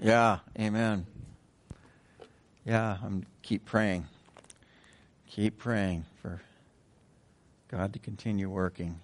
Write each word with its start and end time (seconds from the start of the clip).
Yeah, 0.00 0.38
amen. 0.58 1.06
Yeah, 2.64 2.98
I'm 3.02 3.24
keep 3.42 3.64
praying. 3.64 4.06
Keep 5.28 5.58
praying 5.58 6.04
for 6.22 6.40
God 7.68 7.92
to 7.92 7.98
continue 7.98 8.48
working. 8.48 9.00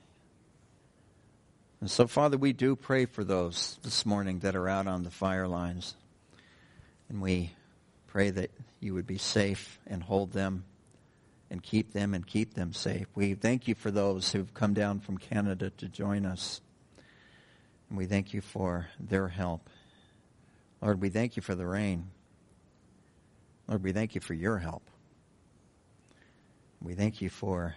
And 1.81 1.91
so, 1.91 2.07
Father, 2.07 2.37
we 2.37 2.53
do 2.53 2.77
pray 2.77 3.07
for 3.07 3.25
those 3.25 3.79
this 3.83 4.05
morning 4.05 4.41
that 4.41 4.55
are 4.55 4.69
out 4.69 4.87
on 4.87 5.03
the 5.03 5.11
fire 5.11 5.49
lines. 5.49 5.95
And 7.09 7.23
we 7.23 7.53
pray 8.07 8.31
that 8.31 8.51
you 8.81 8.95
would 8.95 9.07
be 9.07 9.19
safe 9.19 9.79
and 9.87 10.03
hold 10.03 10.33
them 10.33 10.65
and 11.51 11.63
keep 11.63 11.93
them 11.93 12.15
and 12.15 12.27
keep 12.27 12.55
them 12.55 12.73
safe. 12.73 13.07
We 13.15 13.35
thank 13.35 13.67
you 13.67 13.75
for 13.75 13.91
those 13.91 14.33
who've 14.33 14.53
come 14.53 14.75
down 14.75 15.01
from 15.01 15.19
Canada 15.19 15.71
to 15.79 15.89
join 15.89 16.27
us. 16.27 16.61
And 17.89 17.99
we 17.99 18.07
thank 18.07 18.35
you 18.35 18.41
for 18.41 18.89
their 19.01 19.29
help. 19.29 19.69
Lord, 20.81 21.01
we 21.01 21.11
thank 21.11 21.37
you 21.37 21.43
for 21.43 21.55
the 21.55 21.67
rain. 21.67 22.11
Lord, 23.69 23.83
we 23.83 23.93
thank 23.93 24.15
you 24.15 24.21
for 24.21 24.35
your 24.35 24.59
help. 24.59 24.83
We 26.83 26.95
thank 26.95 27.21
you 27.21 27.29
for 27.29 27.75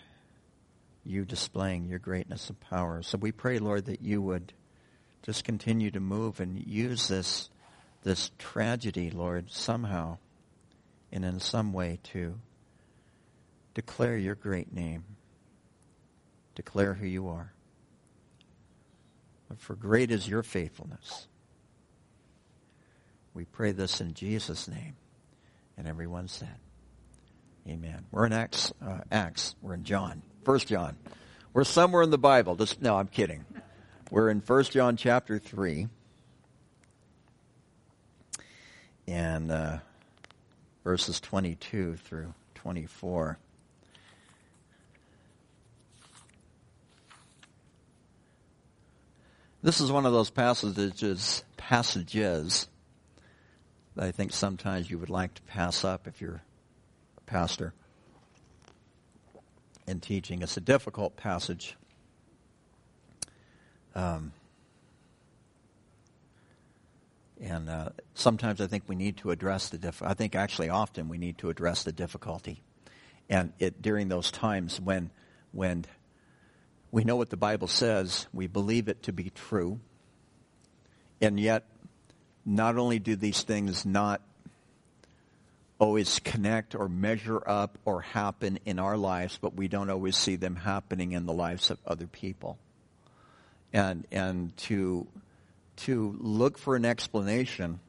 you 1.04 1.26
displaying 1.26 1.86
your 1.86 2.00
greatness 2.00 2.50
and 2.50 2.60
power. 2.60 3.02
So 3.02 3.18
we 3.18 3.32
pray, 3.32 3.60
Lord, 3.60 3.86
that 3.86 4.02
you 4.02 4.22
would 4.22 4.54
just 5.22 5.44
continue 5.44 5.92
to 5.92 6.00
move 6.00 6.40
and 6.40 6.58
use 6.66 7.08
this, 7.08 7.50
this 8.04 8.32
tragedy, 8.38 9.12
Lord, 9.12 9.52
somehow 9.52 10.18
and 11.12 11.24
in 11.24 11.40
some 11.40 11.74
way 11.74 12.00
to 12.04 12.40
declare 13.74 14.18
your 14.18 14.36
great 14.36 14.74
name, 14.74 15.04
declare 16.56 16.94
who 16.96 17.06
you 17.06 17.28
are. 17.28 17.54
For 19.58 19.76
great 19.76 20.10
is 20.10 20.28
your 20.28 20.42
faithfulness. 20.42 21.28
We 23.34 23.46
pray 23.46 23.72
this 23.72 24.02
in 24.02 24.14
Jesus' 24.14 24.68
name. 24.68 24.96
And 25.78 25.88
everyone 25.88 26.28
said, 26.28 26.56
Amen. 27.68 28.06
We're 28.12 28.26
in 28.26 28.34
Acts. 28.34 28.74
Uh, 28.86 29.00
Acts. 29.12 29.56
We're 29.62 29.74
in 29.74 29.84
John. 29.84 30.22
First 30.44 30.68
John. 30.68 30.98
We're 31.54 31.64
somewhere 31.64 32.04
in 32.04 32.10
the 32.10 32.18
Bible. 32.18 32.56
Just 32.56 32.82
no, 32.82 32.98
I'm 32.98 33.08
kidding. 33.08 33.46
We're 34.12 34.30
in 34.30 34.42
First 34.42 34.74
John 34.74 34.98
chapter 34.98 35.40
three, 35.40 35.88
and 39.08 39.52
uh, 39.52 39.78
verses 40.84 41.20
22 41.22 41.96
through 41.96 42.34
24. 42.56 43.38
This 49.62 49.80
is 49.80 49.92
one 49.92 50.06
of 50.06 50.12
those 50.12 50.30
passages 50.30 51.44
passages 51.56 52.68
I 53.98 54.12
think 54.12 54.34
sometimes 54.34 54.90
you 54.90 54.98
would 54.98 55.10
like 55.10 55.34
to 55.36 55.42
pass 55.44 55.84
up 55.84 56.08
if 56.08 56.20
you're 56.20 56.42
a 57.18 57.22
pastor 57.22 57.74
in 59.88 60.00
teaching. 60.00 60.42
It's 60.42 60.58
a 60.58 60.62
difficult 60.62 61.16
passage. 61.16 61.76
Um, 63.94 64.34
and 67.40 67.70
uh, 67.70 67.90
sometimes 68.16 68.62
I 68.62 68.68
think 68.68 68.84
we 68.88 68.96
need 68.96 69.18
to 69.18 69.32
address 69.32 69.70
the 69.70 69.78
diff- 69.78 70.02
I 70.02 70.14
think 70.14 70.36
actually 70.36 70.70
often 70.70 71.10
we 71.10 71.18
need 71.18 71.38
to 71.40 71.50
address 71.50 71.84
the 71.84 71.92
difficulty, 71.92 72.62
and 73.30 73.54
it 73.60 73.82
during 73.82 74.08
those 74.08 74.32
times 74.32 74.80
when 74.80 75.12
when 75.52 75.86
we 76.92 77.04
know 77.04 77.16
what 77.16 77.30
the 77.30 77.38
Bible 77.38 77.68
says, 77.68 78.28
we 78.34 78.48
believe 78.48 78.88
it 78.88 79.04
to 79.04 79.14
be 79.14 79.30
true, 79.30 79.80
and 81.22 81.40
yet 81.40 81.66
not 82.46 82.78
only 82.78 83.00
do 83.00 83.16
these 83.16 83.44
things 83.44 83.86
not 83.86 84.22
always 85.80 86.20
connect 86.20 86.76
or 86.76 86.88
measure 86.88 87.42
up 87.46 87.78
or 87.86 88.02
happen 88.02 88.60
in 88.66 88.80
our 88.80 88.96
lives, 88.96 89.38
but 89.42 89.56
we 89.56 89.68
don't 89.68 89.90
always 89.90 90.16
see 90.16 90.36
them 90.36 90.56
happening 90.56 91.12
in 91.12 91.26
the 91.26 91.34
lives 91.34 91.70
of 91.72 91.78
other 91.86 92.08
people. 92.08 92.58
And, 93.74 94.06
and 94.12 94.56
to, 94.58 95.08
to 95.78 96.16
look 96.20 96.58
for 96.58 96.76
an 96.76 96.86
explanation, 96.86 97.80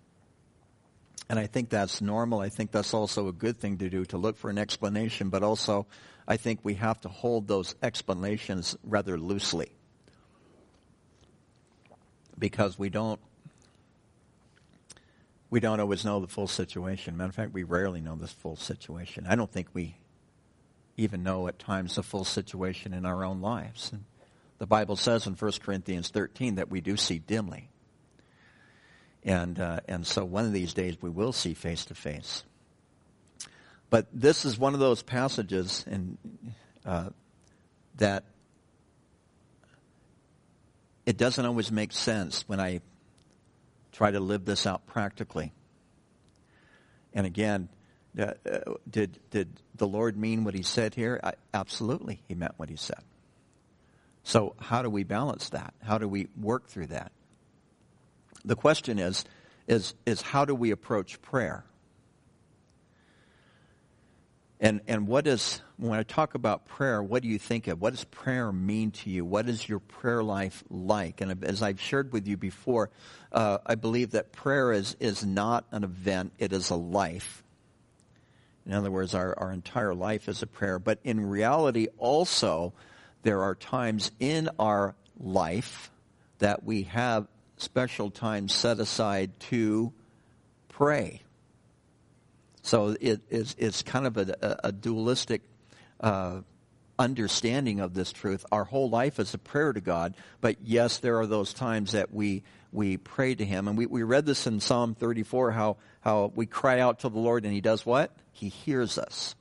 and 1.28 1.38
I 1.38 1.46
think 1.46 1.68
that's 1.68 2.00
normal. 2.00 2.40
I 2.40 2.48
think 2.48 2.70
that's 2.70 2.94
also 2.94 3.28
a 3.28 3.32
good 3.32 3.58
thing 3.58 3.78
to 3.78 3.88
do, 3.88 4.04
to 4.06 4.18
look 4.18 4.36
for 4.36 4.50
an 4.50 4.58
explanation, 4.58 5.28
but 5.28 5.42
also 5.42 5.86
I 6.26 6.36
think 6.36 6.60
we 6.62 6.74
have 6.74 7.00
to 7.02 7.08
hold 7.08 7.46
those 7.46 7.74
explanations 7.82 8.76
rather 8.82 9.18
loosely. 9.18 9.70
Because 12.38 12.78
we 12.78 12.88
don't 12.88 13.20
we 15.54 15.60
don't 15.60 15.78
always 15.78 16.04
know 16.04 16.18
the 16.18 16.26
full 16.26 16.48
situation. 16.48 17.16
Matter 17.16 17.28
of 17.28 17.34
fact, 17.36 17.54
we 17.54 17.62
rarely 17.62 18.00
know 18.00 18.16
the 18.16 18.26
full 18.26 18.56
situation. 18.56 19.24
I 19.28 19.36
don't 19.36 19.52
think 19.52 19.68
we 19.72 19.94
even 20.96 21.22
know 21.22 21.46
at 21.46 21.60
times 21.60 21.94
the 21.94 22.02
full 22.02 22.24
situation 22.24 22.92
in 22.92 23.06
our 23.06 23.24
own 23.24 23.40
lives. 23.40 23.92
And 23.92 24.02
the 24.58 24.66
Bible 24.66 24.96
says 24.96 25.28
in 25.28 25.34
1 25.34 25.52
Corinthians 25.62 26.08
13 26.08 26.56
that 26.56 26.70
we 26.72 26.80
do 26.80 26.96
see 26.96 27.20
dimly. 27.20 27.68
And, 29.22 29.60
uh, 29.60 29.78
and 29.86 30.04
so 30.04 30.24
one 30.24 30.44
of 30.44 30.52
these 30.52 30.74
days 30.74 30.96
we 31.00 31.08
will 31.08 31.32
see 31.32 31.54
face 31.54 31.84
to 31.84 31.94
face. 31.94 32.42
But 33.90 34.08
this 34.12 34.44
is 34.44 34.58
one 34.58 34.74
of 34.74 34.80
those 34.80 35.04
passages 35.04 35.84
in, 35.88 36.18
uh, 36.84 37.10
that 37.98 38.24
it 41.06 41.16
doesn't 41.16 41.46
always 41.46 41.70
make 41.70 41.92
sense 41.92 42.42
when 42.48 42.58
I 42.58 42.80
try 43.94 44.10
to 44.10 44.20
live 44.20 44.44
this 44.44 44.66
out 44.66 44.86
practically. 44.86 45.52
And 47.14 47.26
again, 47.26 47.68
uh, 48.18 48.32
did, 48.90 49.18
did 49.30 49.48
the 49.76 49.86
Lord 49.86 50.16
mean 50.16 50.44
what 50.44 50.54
he 50.54 50.62
said 50.62 50.94
here? 50.94 51.20
I, 51.22 51.32
absolutely, 51.54 52.20
he 52.28 52.34
meant 52.34 52.54
what 52.56 52.68
he 52.68 52.76
said. 52.76 53.02
So, 54.24 54.54
how 54.58 54.82
do 54.82 54.90
we 54.90 55.04
balance 55.04 55.50
that? 55.50 55.74
How 55.82 55.98
do 55.98 56.08
we 56.08 56.28
work 56.40 56.66
through 56.68 56.88
that? 56.88 57.12
The 58.44 58.56
question 58.56 58.98
is, 58.98 59.24
is, 59.66 59.94
is 60.06 60.20
how 60.20 60.44
do 60.44 60.54
we 60.54 60.70
approach 60.70 61.20
prayer? 61.22 61.64
And, 64.60 64.80
and 64.88 65.06
what 65.06 65.26
is, 65.26 65.60
when 65.76 65.98
I 65.98 66.04
talk 66.04 66.34
about 66.34 66.66
prayer, 66.66 67.02
what 67.02 67.22
do 67.22 67.28
you 67.28 67.38
think 67.38 67.66
of? 67.66 67.80
What 67.80 67.90
does 67.90 68.04
prayer 68.04 68.52
mean 68.52 68.92
to 68.92 69.10
you? 69.10 69.24
What 69.24 69.48
is 69.48 69.68
your 69.68 69.80
prayer 69.80 70.22
life 70.22 70.62
like? 70.70 71.20
And 71.20 71.44
as 71.44 71.62
I've 71.62 71.80
shared 71.80 72.12
with 72.12 72.28
you 72.28 72.36
before, 72.36 72.90
uh, 73.32 73.58
I 73.66 73.74
believe 73.74 74.12
that 74.12 74.32
prayer 74.32 74.72
is, 74.72 74.96
is 75.00 75.24
not 75.24 75.64
an 75.72 75.82
event, 75.82 76.32
it 76.38 76.52
is 76.52 76.70
a 76.70 76.76
life. 76.76 77.42
In 78.66 78.72
other 78.72 78.90
words, 78.90 79.14
our, 79.14 79.38
our 79.38 79.52
entire 79.52 79.94
life 79.94 80.28
is 80.28 80.42
a 80.42 80.46
prayer. 80.46 80.78
But 80.78 81.00
in 81.04 81.28
reality, 81.28 81.88
also, 81.98 82.72
there 83.22 83.42
are 83.42 83.54
times 83.54 84.10
in 84.20 84.48
our 84.58 84.94
life 85.18 85.90
that 86.38 86.64
we 86.64 86.84
have 86.84 87.26
special 87.56 88.10
times 88.10 88.54
set 88.54 88.78
aside 88.78 89.38
to 89.40 89.92
pray. 90.68 91.20
So 92.62 92.96
it 92.98 93.20
is 93.28 93.54
it's 93.58 93.82
kind 93.82 94.06
of 94.06 94.16
a, 94.16 94.58
a 94.64 94.72
dualistic 94.72 95.42
uh, 96.04 96.42
understanding 96.98 97.80
of 97.80 97.94
this 97.94 98.12
truth. 98.12 98.44
Our 98.52 98.64
whole 98.64 98.90
life 98.90 99.18
is 99.18 99.34
a 99.34 99.38
prayer 99.38 99.72
to 99.72 99.80
God, 99.80 100.14
but 100.40 100.56
yes, 100.62 100.98
there 100.98 101.18
are 101.18 101.26
those 101.26 101.54
times 101.54 101.92
that 101.92 102.12
we 102.12 102.42
we 102.72 102.96
pray 102.96 103.34
to 103.34 103.44
Him, 103.44 103.68
and 103.68 103.78
we, 103.78 103.86
we 103.86 104.02
read 104.02 104.26
this 104.26 104.46
in 104.46 104.60
Psalm 104.60 104.94
34 104.94 105.52
how 105.52 105.76
how 106.00 106.30
we 106.34 106.46
cry 106.46 106.80
out 106.80 107.00
to 107.00 107.08
the 107.08 107.18
Lord, 107.18 107.44
and 107.44 107.54
He 107.54 107.60
does 107.60 107.86
what? 107.86 108.14
He 108.32 108.48
hears 108.48 108.98
us. 108.98 109.34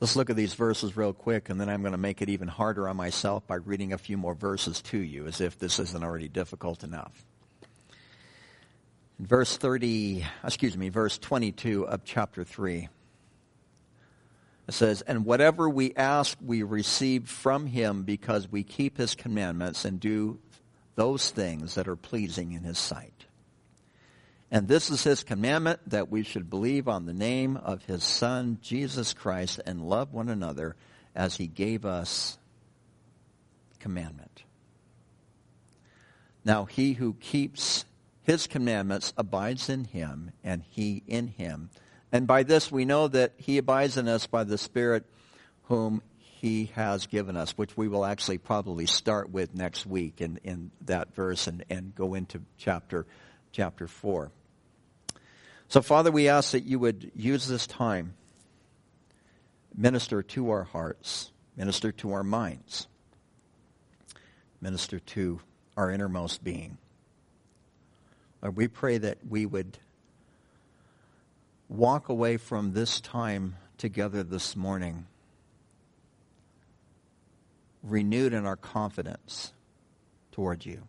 Let's 0.00 0.16
look 0.16 0.28
at 0.28 0.36
these 0.36 0.54
verses 0.54 0.96
real 0.96 1.12
quick, 1.12 1.48
and 1.48 1.60
then 1.60 1.68
I'm 1.70 1.80
going 1.80 1.92
to 1.92 1.98
make 1.98 2.20
it 2.20 2.28
even 2.28 2.48
harder 2.48 2.88
on 2.88 2.96
myself 2.96 3.46
by 3.46 3.54
reading 3.54 3.92
a 3.92 3.98
few 3.98 4.18
more 4.18 4.34
verses 4.34 4.82
to 4.82 4.98
you, 4.98 5.26
as 5.26 5.40
if 5.40 5.58
this 5.58 5.78
isn't 5.78 6.04
already 6.04 6.28
difficult 6.28 6.82
enough 6.82 7.24
verse 9.18 9.56
30, 9.56 10.26
excuse 10.42 10.76
me, 10.76 10.88
verse 10.88 11.18
22 11.18 11.86
of 11.86 12.04
chapter 12.04 12.44
3. 12.44 12.88
It 14.66 14.72
says, 14.72 15.02
And 15.02 15.24
whatever 15.24 15.68
we 15.68 15.94
ask, 15.94 16.36
we 16.44 16.62
receive 16.62 17.28
from 17.28 17.66
him 17.66 18.02
because 18.02 18.50
we 18.50 18.62
keep 18.62 18.96
his 18.96 19.14
commandments 19.14 19.84
and 19.84 20.00
do 20.00 20.38
those 20.94 21.30
things 21.30 21.74
that 21.74 21.88
are 21.88 21.96
pleasing 21.96 22.52
in 22.52 22.62
his 22.62 22.78
sight. 22.78 23.26
And 24.50 24.68
this 24.68 24.90
is 24.90 25.02
his 25.02 25.24
commandment 25.24 25.80
that 25.88 26.10
we 26.10 26.22
should 26.22 26.48
believe 26.48 26.86
on 26.86 27.06
the 27.06 27.12
name 27.12 27.56
of 27.56 27.84
his 27.84 28.04
Son, 28.04 28.58
Jesus 28.62 29.12
Christ, 29.12 29.60
and 29.66 29.88
love 29.88 30.12
one 30.12 30.28
another 30.28 30.76
as 31.14 31.36
he 31.36 31.46
gave 31.46 31.84
us 31.84 32.38
commandment. 33.80 34.44
Now, 36.44 36.66
he 36.66 36.92
who 36.92 37.14
keeps 37.14 37.84
his 38.22 38.46
commandments 38.46 39.12
abides 39.16 39.68
in 39.68 39.84
him 39.84 40.30
and 40.42 40.62
he 40.70 41.02
in 41.06 41.28
him. 41.28 41.70
And 42.14 42.28
by 42.28 42.44
this 42.44 42.70
we 42.70 42.84
know 42.84 43.08
that 43.08 43.32
he 43.38 43.58
abides 43.58 43.96
in 43.96 44.06
us 44.06 44.28
by 44.28 44.44
the 44.44 44.56
Spirit 44.56 45.04
whom 45.64 46.00
he 46.16 46.66
has 46.76 47.08
given 47.08 47.36
us, 47.36 47.58
which 47.58 47.76
we 47.76 47.88
will 47.88 48.04
actually 48.04 48.38
probably 48.38 48.86
start 48.86 49.30
with 49.30 49.52
next 49.52 49.84
week 49.84 50.20
in, 50.20 50.38
in 50.44 50.70
that 50.82 51.12
verse 51.16 51.48
and, 51.48 51.64
and 51.68 51.92
go 51.92 52.14
into 52.14 52.40
chapter, 52.56 53.04
chapter 53.50 53.88
4. 53.88 54.30
So, 55.66 55.82
Father, 55.82 56.12
we 56.12 56.28
ask 56.28 56.52
that 56.52 56.62
you 56.62 56.78
would 56.78 57.10
use 57.16 57.48
this 57.48 57.66
time, 57.66 58.14
minister 59.76 60.22
to 60.22 60.50
our 60.50 60.62
hearts, 60.62 61.32
minister 61.56 61.90
to 61.90 62.12
our 62.12 62.22
minds, 62.22 62.86
minister 64.60 65.00
to 65.00 65.40
our 65.76 65.90
innermost 65.90 66.44
being. 66.44 66.78
Lord, 68.40 68.56
we 68.56 68.68
pray 68.68 68.98
that 68.98 69.18
we 69.28 69.46
would 69.46 69.78
walk 71.68 72.08
away 72.08 72.36
from 72.36 72.72
this 72.72 73.00
time 73.00 73.56
together 73.78 74.22
this 74.22 74.54
morning 74.56 75.06
renewed 77.82 78.32
in 78.32 78.46
our 78.46 78.56
confidence 78.56 79.52
toward 80.32 80.64
you. 80.64 80.82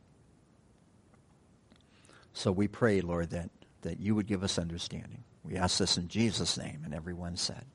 So 2.34 2.52
we 2.52 2.68
pray, 2.68 3.02
Lord, 3.02 3.32
that, 3.32 3.50
that 3.82 4.00
you 4.00 4.16
would 4.16 4.28
give 4.28 4.44
us 4.44 4.58
understanding. 4.58 5.24
We 5.44 5.58
ask 5.58 5.78
this 5.78 5.98
in 5.98 6.08
Jesus' 6.08 6.58
name, 6.58 6.82
and 6.84 6.94
everyone 6.94 7.38
said, 7.38 7.66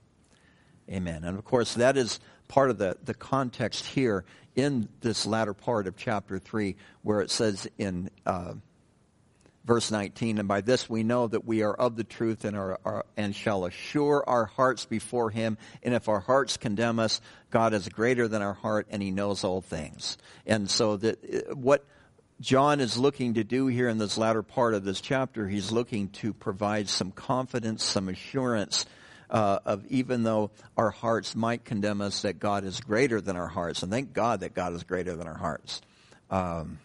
Amen. 0.90 1.22
And 1.22 1.38
of 1.38 1.44
course, 1.44 1.74
that 1.74 1.96
is 1.96 2.18
part 2.48 2.70
of 2.70 2.78
the, 2.78 2.96
the 3.04 3.14
context 3.14 3.86
here 3.86 4.24
in 4.56 4.88
this 5.00 5.24
latter 5.24 5.54
part 5.54 5.86
of 5.86 5.96
chapter 5.96 6.38
3, 6.38 6.74
where 7.02 7.20
it 7.20 7.30
says 7.30 7.68
in 7.78 8.10
uh, 8.26 8.54
verse 9.64 9.90
19, 9.90 10.38
and 10.38 10.48
by 10.48 10.60
this 10.60 10.88
we 10.88 11.02
know 11.02 11.26
that 11.26 11.44
we 11.44 11.62
are 11.62 11.74
of 11.74 11.96
the 11.96 12.04
truth 12.04 12.44
and, 12.44 12.56
are, 12.56 12.78
are, 12.84 13.04
and 13.16 13.34
shall 13.34 13.64
assure 13.64 14.24
our 14.26 14.46
hearts 14.46 14.86
before 14.86 15.30
him. 15.30 15.58
And 15.82 15.94
if 15.94 16.08
our 16.08 16.20
hearts 16.20 16.56
condemn 16.56 16.98
us, 16.98 17.20
God 17.50 17.74
is 17.74 17.88
greater 17.88 18.28
than 18.28 18.42
our 18.42 18.54
heart 18.54 18.86
and 18.90 19.02
he 19.02 19.10
knows 19.10 19.44
all 19.44 19.60
things. 19.60 20.16
And 20.46 20.70
so 20.70 20.96
that 20.96 21.56
what 21.56 21.84
John 22.40 22.80
is 22.80 22.96
looking 22.96 23.34
to 23.34 23.44
do 23.44 23.66
here 23.66 23.88
in 23.88 23.98
this 23.98 24.16
latter 24.16 24.42
part 24.42 24.72
of 24.74 24.84
this 24.84 25.00
chapter, 25.00 25.46
he's 25.46 25.70
looking 25.70 26.08
to 26.08 26.32
provide 26.32 26.88
some 26.88 27.10
confidence, 27.12 27.84
some 27.84 28.08
assurance 28.08 28.86
uh, 29.28 29.58
of 29.64 29.86
even 29.86 30.22
though 30.22 30.50
our 30.76 30.90
hearts 30.90 31.36
might 31.36 31.64
condemn 31.64 32.00
us, 32.00 32.22
that 32.22 32.38
God 32.38 32.64
is 32.64 32.80
greater 32.80 33.20
than 33.20 33.36
our 33.36 33.46
hearts. 33.46 33.82
And 33.82 33.92
thank 33.92 34.12
God 34.12 34.40
that 34.40 34.54
God 34.54 34.72
is 34.72 34.82
greater 34.84 35.14
than 35.14 35.26
our 35.26 35.36
hearts. 35.36 35.82
Um, 36.30 36.78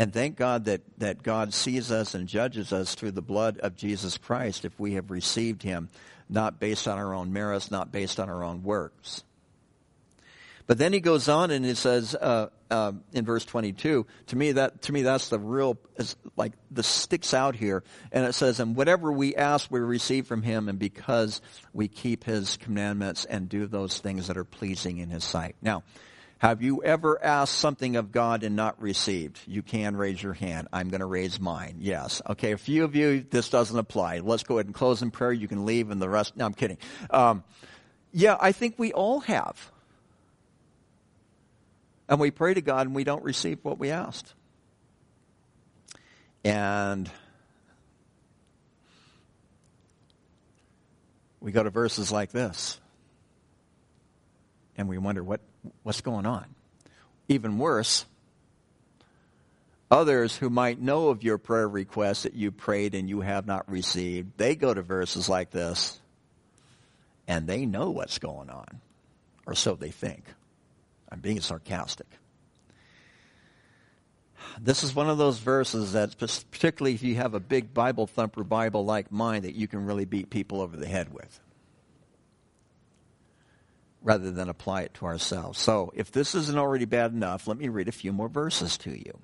and 0.00 0.14
thank 0.14 0.36
God 0.36 0.64
that, 0.64 0.80
that 0.96 1.22
God 1.22 1.52
sees 1.52 1.92
us 1.92 2.14
and 2.14 2.26
judges 2.26 2.72
us 2.72 2.94
through 2.94 3.10
the 3.10 3.20
blood 3.20 3.58
of 3.58 3.76
Jesus 3.76 4.16
Christ 4.16 4.64
if 4.64 4.80
we 4.80 4.94
have 4.94 5.10
received 5.10 5.62
him, 5.62 5.90
not 6.26 6.58
based 6.58 6.88
on 6.88 6.96
our 6.96 7.12
own 7.12 7.34
merits, 7.34 7.70
not 7.70 7.92
based 7.92 8.18
on 8.18 8.30
our 8.30 8.42
own 8.42 8.62
works. 8.62 9.24
But 10.66 10.78
then 10.78 10.94
he 10.94 11.00
goes 11.00 11.28
on 11.28 11.50
and 11.50 11.66
he 11.66 11.74
says 11.74 12.14
uh, 12.14 12.46
uh, 12.70 12.92
in 13.12 13.26
verse 13.26 13.44
22, 13.44 14.06
to 14.28 14.36
me 14.36 14.52
that 14.52 14.80
to 14.82 14.92
me 14.92 15.02
that's 15.02 15.28
the 15.28 15.38
real 15.38 15.76
like 16.34 16.52
the 16.70 16.82
sticks 16.82 17.34
out 17.34 17.54
here, 17.54 17.82
and 18.10 18.24
it 18.24 18.32
says, 18.32 18.58
"And 18.58 18.76
whatever 18.76 19.12
we 19.12 19.34
ask, 19.34 19.70
we 19.70 19.80
receive 19.80 20.26
from 20.26 20.42
Him, 20.42 20.68
and 20.68 20.78
because 20.78 21.42
we 21.72 21.88
keep 21.88 22.24
His 22.24 22.56
commandments 22.56 23.24
and 23.24 23.48
do 23.48 23.66
those 23.66 23.98
things 23.98 24.28
that 24.28 24.38
are 24.38 24.44
pleasing 24.44 24.98
in 24.98 25.10
His 25.10 25.24
sight." 25.24 25.56
Now, 25.60 25.82
have 26.40 26.62
you 26.62 26.82
ever 26.82 27.22
asked 27.22 27.54
something 27.58 27.96
of 27.96 28.12
God 28.12 28.44
and 28.44 28.56
not 28.56 28.80
received? 28.80 29.38
You 29.46 29.62
can 29.62 29.94
raise 29.94 30.22
your 30.22 30.32
hand. 30.32 30.68
I'm 30.72 30.88
going 30.88 31.00
to 31.00 31.06
raise 31.06 31.38
mine. 31.38 31.76
Yes. 31.80 32.22
Okay. 32.26 32.52
A 32.52 32.56
few 32.56 32.84
of 32.84 32.96
you, 32.96 33.26
this 33.28 33.50
doesn't 33.50 33.78
apply. 33.78 34.20
Let's 34.20 34.42
go 34.42 34.56
ahead 34.56 34.64
and 34.64 34.74
close 34.74 35.02
in 35.02 35.10
prayer. 35.10 35.34
You 35.34 35.48
can 35.48 35.66
leave 35.66 35.90
and 35.90 36.00
the 36.00 36.08
rest. 36.08 36.38
No, 36.38 36.46
I'm 36.46 36.54
kidding. 36.54 36.78
Um, 37.10 37.44
yeah, 38.10 38.38
I 38.40 38.52
think 38.52 38.76
we 38.78 38.90
all 38.94 39.20
have. 39.20 39.70
And 42.08 42.18
we 42.18 42.30
pray 42.30 42.54
to 42.54 42.62
God 42.62 42.86
and 42.86 42.96
we 42.96 43.04
don't 43.04 43.22
receive 43.22 43.58
what 43.62 43.78
we 43.78 43.90
asked. 43.90 44.32
And 46.42 47.10
we 51.38 51.52
go 51.52 51.62
to 51.62 51.68
verses 51.68 52.10
like 52.10 52.32
this 52.32 52.80
and 54.78 54.88
we 54.88 54.96
wonder 54.96 55.22
what, 55.22 55.42
what's 55.82 56.00
going 56.00 56.26
on. 56.26 56.46
Even 57.28 57.58
worse, 57.58 58.04
others 59.90 60.36
who 60.36 60.50
might 60.50 60.80
know 60.80 61.08
of 61.08 61.22
your 61.22 61.38
prayer 61.38 61.68
request 61.68 62.24
that 62.24 62.34
you 62.34 62.50
prayed 62.50 62.94
and 62.94 63.08
you 63.08 63.20
have 63.20 63.46
not 63.46 63.70
received, 63.70 64.36
they 64.36 64.54
go 64.54 64.72
to 64.72 64.82
verses 64.82 65.28
like 65.28 65.50
this 65.50 66.00
and 67.28 67.46
they 67.46 67.66
know 67.66 67.90
what's 67.90 68.18
going 68.18 68.50
on, 68.50 68.80
or 69.46 69.54
so 69.54 69.74
they 69.74 69.90
think. 69.90 70.24
I'm 71.10 71.20
being 71.20 71.40
sarcastic. 71.40 72.06
This 74.60 74.82
is 74.82 74.94
one 74.94 75.08
of 75.08 75.18
those 75.18 75.38
verses 75.38 75.92
that, 75.92 76.16
particularly 76.18 76.94
if 76.94 77.02
you 77.02 77.14
have 77.16 77.34
a 77.34 77.40
big 77.40 77.72
Bible 77.72 78.06
thumper 78.06 78.42
Bible 78.42 78.84
like 78.84 79.12
mine, 79.12 79.42
that 79.42 79.54
you 79.54 79.68
can 79.68 79.86
really 79.86 80.04
beat 80.04 80.30
people 80.30 80.60
over 80.60 80.76
the 80.76 80.86
head 80.86 81.12
with 81.12 81.40
rather 84.02 84.30
than 84.30 84.48
apply 84.48 84.82
it 84.82 84.94
to 84.94 85.06
ourselves. 85.06 85.58
So 85.58 85.92
if 85.94 86.10
this 86.10 86.34
isn't 86.34 86.58
already 86.58 86.86
bad 86.86 87.12
enough, 87.12 87.46
let 87.46 87.58
me 87.58 87.68
read 87.68 87.88
a 87.88 87.92
few 87.92 88.12
more 88.12 88.28
verses 88.28 88.78
to 88.78 88.90
you. 88.90 89.18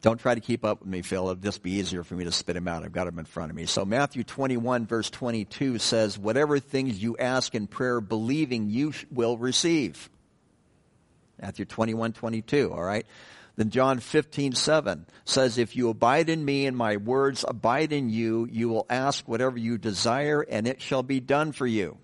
Don't 0.00 0.18
try 0.18 0.34
to 0.34 0.40
keep 0.40 0.64
up 0.64 0.80
with 0.80 0.88
me, 0.88 1.02
Phil. 1.02 1.22
It'll 1.22 1.34
just 1.34 1.62
be 1.62 1.72
easier 1.72 2.04
for 2.04 2.14
me 2.14 2.24
to 2.24 2.32
spit 2.32 2.54
them 2.54 2.68
out. 2.68 2.84
I've 2.84 2.92
got 2.92 3.06
them 3.06 3.18
in 3.18 3.24
front 3.24 3.50
of 3.50 3.56
me. 3.56 3.66
So 3.66 3.84
Matthew 3.84 4.22
21 4.22 4.86
verse 4.86 5.10
22 5.10 5.78
says, 5.78 6.16
whatever 6.18 6.58
things 6.60 7.02
you 7.02 7.16
ask 7.16 7.54
in 7.54 7.66
prayer, 7.66 8.00
believing 8.00 8.70
you 8.70 8.92
will 9.10 9.36
receive. 9.36 10.08
Matthew 11.40 11.64
21, 11.64 12.12
22, 12.12 12.72
all 12.72 12.82
right? 12.82 13.06
Then 13.56 13.70
John 13.70 13.98
15, 13.98 14.52
7 14.52 15.06
says, 15.24 15.58
If 15.58 15.74
you 15.74 15.88
abide 15.88 16.28
in 16.28 16.44
me 16.44 16.66
and 16.66 16.76
my 16.76 16.96
words 16.96 17.44
abide 17.46 17.92
in 17.92 18.08
you, 18.10 18.48
you 18.50 18.68
will 18.68 18.86
ask 18.88 19.26
whatever 19.26 19.58
you 19.58 19.76
desire 19.76 20.40
and 20.40 20.66
it 20.66 20.80
shall 20.80 21.02
be 21.02 21.20
done 21.20 21.52
for 21.52 21.66
you. 21.66 21.98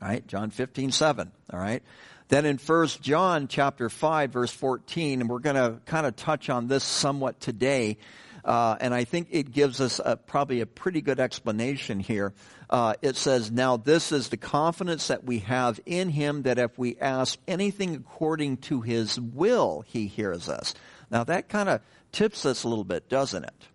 Right, 0.00 0.26
John 0.26 0.50
15, 0.50 0.92
7. 0.92 1.30
All 1.52 1.60
right. 1.60 1.82
Then 2.28 2.46
in 2.46 2.58
1 2.58 2.88
John 3.02 3.48
chapter 3.48 3.90
5 3.90 4.30
verse 4.30 4.52
14, 4.52 5.20
and 5.20 5.28
we're 5.28 5.40
going 5.40 5.56
to 5.56 5.80
kind 5.84 6.06
of 6.06 6.16
touch 6.16 6.48
on 6.48 6.68
this 6.68 6.84
somewhat 6.84 7.40
today, 7.40 7.98
uh, 8.44 8.76
and 8.80 8.94
I 8.94 9.04
think 9.04 9.28
it 9.32 9.50
gives 9.50 9.80
us 9.80 10.00
a, 10.02 10.16
probably 10.16 10.60
a 10.60 10.66
pretty 10.66 11.02
good 11.02 11.20
explanation 11.20 12.00
here. 12.00 12.32
Uh, 12.70 12.94
it 13.02 13.16
says, 13.16 13.50
Now 13.50 13.76
this 13.76 14.12
is 14.12 14.28
the 14.28 14.36
confidence 14.36 15.08
that 15.08 15.24
we 15.24 15.40
have 15.40 15.80
in 15.84 16.08
him 16.08 16.42
that 16.42 16.58
if 16.58 16.78
we 16.78 16.96
ask 16.98 17.38
anything 17.48 17.96
according 17.96 18.58
to 18.58 18.80
his 18.80 19.20
will, 19.20 19.84
he 19.86 20.06
hears 20.06 20.48
us. 20.48 20.74
Now 21.10 21.24
that 21.24 21.48
kind 21.48 21.68
of 21.68 21.80
tips 22.12 22.46
us 22.46 22.62
a 22.62 22.68
little 22.68 22.84
bit, 22.84 23.08
doesn't 23.08 23.44
it? 23.44 23.66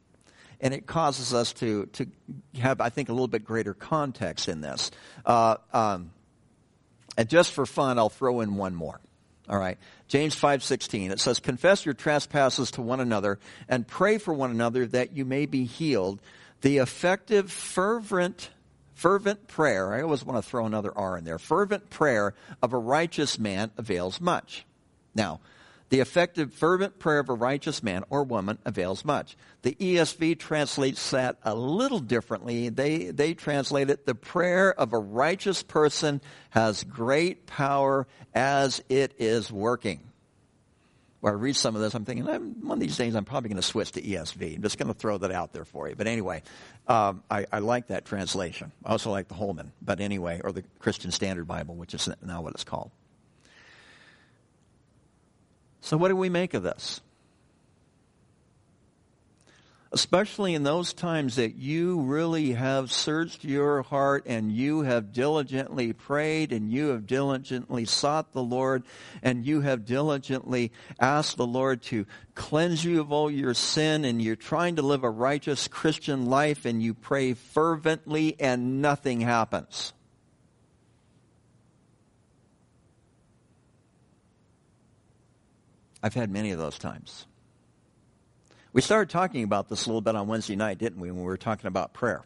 and 0.61 0.73
it 0.73 0.87
causes 0.87 1.33
us 1.33 1.53
to, 1.53 1.85
to 1.87 2.07
have, 2.59 2.81
I 2.81 2.89
think, 2.89 3.09
a 3.09 3.11
little 3.11 3.27
bit 3.27 3.43
greater 3.43 3.73
context 3.73 4.47
in 4.47 4.61
this. 4.61 4.89
Uh, 5.25 5.57
um, 5.73 6.11
and 7.17 7.29
just 7.29 7.51
for 7.51 7.65
fun, 7.65 7.97
I'll 7.97 8.09
throw 8.09 8.41
in 8.41 8.55
one 8.55 8.75
more. 8.75 8.99
All 9.47 9.59
right. 9.59 9.77
James 10.07 10.35
5:16. 10.35 11.11
It 11.11 11.19
says, 11.19 11.39
"Confess 11.39 11.85
your 11.85 11.93
trespasses 11.93 12.71
to 12.71 12.81
one 12.81 12.99
another 12.99 13.39
and 13.69 13.87
pray 13.87 14.17
for 14.17 14.33
one 14.33 14.51
another 14.51 14.87
that 14.87 15.15
you 15.15 15.25
may 15.25 15.45
be 15.45 15.65
healed. 15.65 16.19
The 16.61 16.77
effective 16.77 17.51
fervent 17.51 18.49
fervent 18.93 19.47
prayer, 19.47 19.93
I 19.93 20.01
always 20.01 20.23
want 20.23 20.41
to 20.41 20.49
throw 20.49 20.65
another 20.65 20.97
R 20.97 21.17
in 21.17 21.25
there. 21.25 21.37
Fervent 21.37 21.89
prayer 21.89 22.33
of 22.61 22.73
a 22.73 22.77
righteous 22.77 23.37
man 23.37 23.71
avails 23.77 24.19
much." 24.19 24.65
Now, 25.13 25.41
the 25.89 25.99
effective, 25.99 26.53
fervent 26.53 26.99
prayer 26.99 27.19
of 27.19 27.29
a 27.29 27.33
righteous 27.33 27.83
man 27.83 28.03
or 28.09 28.23
woman 28.23 28.57
avails 28.65 29.05
much. 29.05 29.37
The 29.61 29.75
ESV 29.75 30.39
translates 30.39 31.11
that 31.11 31.37
a 31.43 31.53
little 31.53 31.99
differently. 31.99 32.69
They, 32.69 33.05
they 33.05 33.33
translate 33.33 33.89
it, 33.89 34.05
the 34.05 34.15
prayer 34.15 34.73
of 34.73 34.93
a 34.93 34.99
righteous 34.99 35.61
person 35.63 36.21
has 36.49 36.83
great 36.83 37.45
power 37.45 38.07
as 38.33 38.83
it 38.89 39.13
is 39.19 39.51
working. 39.51 40.01
Where 41.21 41.33
I 41.33 41.37
read 41.37 41.55
some 41.55 41.75
of 41.75 41.81
this, 41.81 41.95
I'm 41.95 42.05
thinking, 42.05 42.25
one 42.25 42.77
of 42.77 42.79
these 42.79 42.97
days 42.97 43.15
I'm 43.15 43.25
probably 43.25 43.49
going 43.49 43.61
to 43.61 43.67
switch 43.67 43.93
to 43.93 44.01
ESV. 44.01 44.57
I'm 44.57 44.61
just 44.61 44.77
going 44.77 44.89
to 44.89 44.93
throw 44.93 45.17
that 45.19 45.31
out 45.31 45.53
there 45.53 45.65
for 45.65 45.89
you. 45.89 45.95
But 45.95 46.05
anyway, 46.05 46.43
um, 46.87 47.23
I, 47.31 47.47
I 47.51 47.59
like 47.59 47.87
that 47.87 48.05
translation. 48.05 48.71
I 48.83 48.91
also 48.91 49.09
like 49.09 49.27
the 49.27 49.33
Holman, 49.33 49.71
but 49.81 50.01
anyway, 50.01 50.41
or 50.43 50.51
the 50.51 50.63
Christian 50.77 51.09
Standard 51.09 51.47
Bible, 51.47 51.75
which 51.75 51.95
is 51.95 52.09
now 52.23 52.41
what 52.41 52.53
it's 52.53 52.63
called. 52.63 52.91
So, 55.85 55.97
what 55.97 56.07
do 56.07 56.15
we 56.15 56.29
make 56.29 56.55
of 56.55 56.63
this? 56.63 56.99
Especially 59.91 60.55
in 60.55 60.63
those 60.63 60.93
times 60.93 61.35
that 61.35 61.57
you 61.57 62.01
really 62.01 62.53
have 62.53 62.91
searched 62.91 63.43
your 63.43 63.83
heart 63.83 64.23
and 64.25 64.51
you 64.51 64.81
have 64.81 65.13
diligently 65.13 65.93
prayed 65.93 66.51
and 66.51 66.71
you 66.71 66.87
have 66.87 67.05
diligently 67.05 67.85
sought 67.85 68.33
the 68.33 68.41
Lord 68.41 68.81
and 69.21 69.45
you 69.45 69.61
have 69.61 69.85
diligently 69.85 70.71
asked 70.99 71.37
the 71.37 71.45
Lord 71.45 71.83
to 71.83 72.07
cleanse 72.33 72.83
you 72.83 72.99
of 72.99 73.11
all 73.11 73.29
your 73.29 73.53
sin 73.53 74.05
and 74.05 74.19
you're 74.19 74.35
trying 74.35 74.77
to 74.77 74.81
live 74.81 75.03
a 75.03 75.09
righteous 75.09 75.67
Christian 75.67 76.25
life 76.25 76.65
and 76.65 76.81
you 76.81 76.95
pray 76.95 77.35
fervently 77.35 78.35
and 78.39 78.81
nothing 78.81 79.21
happens. 79.21 79.93
I've 86.05 86.13
had 86.13 86.29
many 86.29 86.51
of 86.51 86.59
those 86.59 86.77
times. 86.77 87.25
We 88.73 88.81
started 88.83 89.09
talking 89.09 89.43
about 89.43 89.69
this 89.69 89.87
a 89.87 89.89
little 89.89 90.01
bit 90.01 90.15
on 90.15 90.27
Wednesday 90.27 90.55
night, 90.55 90.77
didn't 90.77 90.99
we, 90.99 91.09
when 91.09 91.21
we 91.21 91.25
were 91.25 91.35
talking 91.35 91.65
about 91.65 91.95
prayer? 91.95 92.21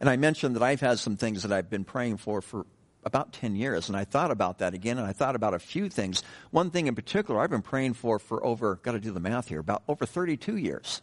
And 0.00 0.08
I 0.08 0.16
mentioned 0.16 0.56
that 0.56 0.62
I've 0.62 0.80
had 0.80 0.98
some 0.98 1.18
things 1.18 1.42
that 1.42 1.52
I've 1.52 1.68
been 1.68 1.84
praying 1.84 2.16
for 2.16 2.40
for 2.40 2.64
about 3.04 3.34
10 3.34 3.54
years, 3.54 3.88
and 3.88 3.98
I 3.98 4.04
thought 4.04 4.30
about 4.30 4.60
that 4.60 4.72
again, 4.72 4.96
and 4.96 5.06
I 5.06 5.12
thought 5.12 5.36
about 5.36 5.52
a 5.52 5.58
few 5.58 5.90
things. 5.90 6.22
One 6.52 6.70
thing 6.70 6.86
in 6.86 6.94
particular 6.94 7.38
I've 7.38 7.50
been 7.50 7.60
praying 7.60 7.92
for 7.92 8.18
for 8.18 8.42
over, 8.46 8.76
got 8.76 8.92
to 8.92 8.98
do 8.98 9.10
the 9.10 9.20
math 9.20 9.48
here, 9.48 9.60
about 9.60 9.82
over 9.86 10.06
32 10.06 10.56
years. 10.56 11.02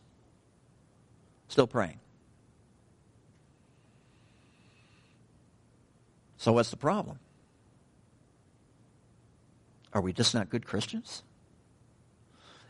Still 1.48 1.68
praying. 1.68 2.00
So 6.38 6.54
what's 6.54 6.72
the 6.72 6.78
problem? 6.78 7.20
Are 9.98 10.02
we 10.02 10.14
just 10.14 10.36
not 10.36 10.52
good 10.52 10.64
Christians? 10.64 11.24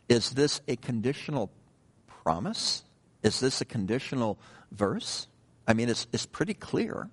Is 0.07 0.29
this 0.29 0.61
a 0.65 0.77
conditional 0.77 1.51
promise? 2.23 2.85
Is 3.21 3.41
this 3.41 3.59
a 3.59 3.65
conditional 3.65 4.39
verse? 4.71 5.27
I 5.67 5.73
mean, 5.73 5.89
it's, 5.89 6.07
it's 6.13 6.25
pretty 6.25 6.53
clear. 6.53 7.09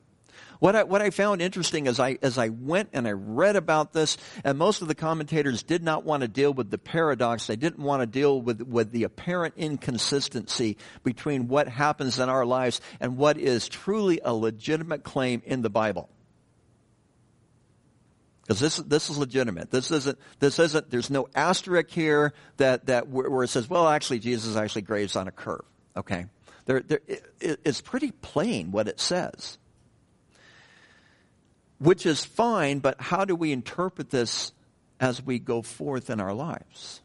What 0.61 0.76
I, 0.76 0.85
what 0.85 1.02
I 1.02 1.11
found 1.11 1.42
interesting 1.42 1.88
as 1.88 1.99
I, 1.99 2.18
as 2.23 2.38
I 2.38 2.50
went 2.50 2.90
and 2.92 3.09
I 3.09 3.11
read 3.11 3.56
about 3.56 3.92
this, 3.92 4.16
and 4.44 4.56
most 4.56 4.83
of 4.83 4.87
the 4.87 4.94
commentators 4.94 5.64
did 5.64 5.83
not 5.83 6.04
want 6.04 6.21
to 6.21 6.28
deal 6.28 6.54
with 6.54 6.71
the 6.71 6.78
paradox. 6.78 7.49
They 7.49 7.56
didn't 7.56 7.83
want 7.83 8.02
to 8.02 8.06
deal 8.06 8.40
with, 8.40 8.62
with 8.62 8.92
the 8.92 9.02
apparent 9.02 9.54
inconsistency 9.56 10.76
between 11.02 11.49
what 11.49 11.66
happens 11.66 12.21
in 12.21 12.28
our 12.28 12.47
lives 12.47 12.80
and 13.00 13.16
what 13.16 13.37
is 13.37 13.68
truly 13.68 14.21
a 14.25 14.33
legitimate 14.33 15.02
claim 15.02 15.42
in 15.44 15.62
the 15.62 15.71
Bible. 15.71 16.09
Because 18.45 18.61
this, 18.61 18.77
this 18.77 19.09
is 19.09 19.17
legitimate. 19.17 19.71
This 19.71 19.91
isn't, 19.91 20.19
this 20.39 20.59
isn't, 20.59 20.91
there's 20.91 21.09
no 21.09 21.29
asterisk 21.35 21.89
here 21.91 22.35
that, 22.59 22.87
that 22.87 23.09
where 23.09 23.43
it 23.43 23.49
says, 23.49 23.71
well, 23.71 23.89
actually, 23.89 24.19
Jesus 24.19 24.55
actually 24.57 24.83
graves 24.83 25.17
on 25.17 25.29
a 25.29 25.33
curve. 25.33 25.65
Okay? 25.97 26.27
There, 26.67 26.81
there, 26.81 27.01
it, 27.07 27.61
it's 27.65 27.81
pretty 27.81 28.11
plain 28.11 28.71
what 28.71 28.87
it 28.87 29.01
says. 29.01 29.59
Which 31.79 32.05
is 32.05 32.25
fine, 32.25 32.81
but 32.81 33.01
how 33.01 33.25
do 33.25 33.35
we 33.35 33.51
interpret 33.51 34.11
this 34.11 34.53
as 35.01 35.23
we 35.23 35.39
go 35.39 35.63
forth 35.63 36.11
in 36.11 36.21
our 36.21 36.35
lives? 36.35 37.01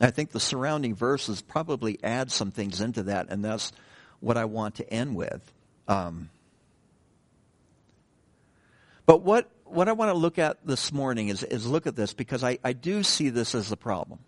I 0.00 0.10
think 0.10 0.30
the 0.30 0.40
surrounding 0.40 0.94
verses 0.94 1.42
probably 1.42 1.98
add 2.02 2.30
some 2.30 2.50
things 2.50 2.80
into 2.80 3.04
that, 3.04 3.28
and 3.30 3.44
that's 3.44 3.72
what 4.20 4.36
I 4.36 4.44
want 4.46 4.76
to 4.76 4.90
end 4.92 5.14
with. 5.14 5.40
Um, 5.88 6.30
but 9.06 9.22
what, 9.22 9.50
what 9.64 9.88
I 9.88 9.92
want 9.92 10.10
to 10.10 10.18
look 10.18 10.38
at 10.38 10.58
this 10.66 10.92
morning 10.92 11.28
is, 11.28 11.42
is 11.42 11.66
look 11.66 11.86
at 11.86 11.96
this 11.96 12.12
because 12.12 12.44
I, 12.44 12.58
I 12.62 12.72
do 12.72 13.02
see 13.02 13.30
this 13.30 13.54
as 13.54 13.72
a 13.72 13.76
problem. 13.76 14.18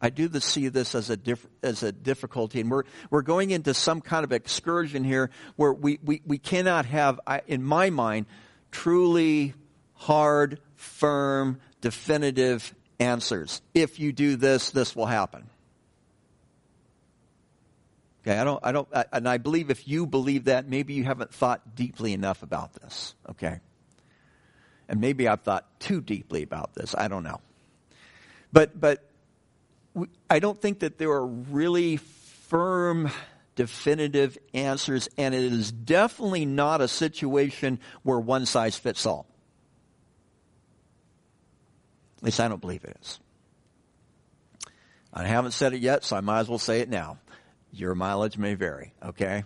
I 0.00 0.10
do 0.10 0.28
see 0.40 0.68
this 0.68 0.94
as 0.94 1.08
a 1.08 1.16
diff, 1.16 1.46
as 1.62 1.82
a 1.82 1.90
difficulty, 1.90 2.60
and 2.60 2.70
we're 2.70 2.82
we're 3.08 3.22
going 3.22 3.52
into 3.52 3.72
some 3.72 4.02
kind 4.02 4.22
of 4.22 4.32
excursion 4.32 5.02
here 5.02 5.30
where 5.56 5.72
we 5.72 5.98
we, 6.04 6.20
we 6.26 6.36
cannot 6.36 6.84
have, 6.84 7.20
in 7.46 7.62
my 7.62 7.88
mind, 7.88 8.26
truly 8.70 9.54
hard, 9.94 10.60
firm, 10.76 11.58
definitive 11.80 12.74
answers. 13.00 13.62
If 13.72 13.98
you 13.98 14.12
do 14.12 14.36
this, 14.36 14.70
this 14.72 14.94
will 14.94 15.06
happen. 15.06 15.48
Okay, 18.22 18.38
I 18.38 18.44
don't, 18.44 18.60
I 18.62 18.72
don't, 18.72 18.88
and 19.10 19.26
I 19.26 19.38
believe 19.38 19.70
if 19.70 19.88
you 19.88 20.06
believe 20.06 20.44
that, 20.44 20.68
maybe 20.68 20.92
you 20.92 21.04
haven't 21.04 21.32
thought 21.32 21.74
deeply 21.74 22.12
enough 22.12 22.42
about 22.42 22.74
this. 22.74 23.14
Okay. 23.30 23.60
And 24.88 25.00
maybe 25.00 25.28
I've 25.28 25.42
thought 25.42 25.80
too 25.80 26.00
deeply 26.00 26.42
about 26.42 26.74
this. 26.74 26.94
I 26.96 27.08
don't 27.08 27.22
know. 27.22 27.40
But, 28.52 28.78
but 28.78 29.02
I 30.28 30.38
don't 30.38 30.60
think 30.60 30.80
that 30.80 30.98
there 30.98 31.10
are 31.10 31.26
really 31.26 31.96
firm, 31.96 33.10
definitive 33.56 34.36
answers, 34.52 35.08
and 35.16 35.34
it 35.34 35.52
is 35.52 35.72
definitely 35.72 36.44
not 36.44 36.80
a 36.80 36.88
situation 36.88 37.80
where 38.02 38.18
one 38.18 38.46
size 38.46 38.76
fits 38.76 39.06
all. 39.06 39.26
At 42.18 42.24
least 42.24 42.40
I 42.40 42.48
don't 42.48 42.60
believe 42.60 42.84
it 42.84 42.96
is. 43.00 43.20
I 45.12 45.24
haven't 45.24 45.52
said 45.52 45.74
it 45.74 45.80
yet, 45.80 46.04
so 46.04 46.16
I 46.16 46.20
might 46.20 46.40
as 46.40 46.48
well 46.48 46.58
say 46.58 46.80
it 46.80 46.88
now. 46.88 47.18
Your 47.72 47.94
mileage 47.94 48.36
may 48.38 48.54
vary, 48.54 48.92
okay? 49.04 49.44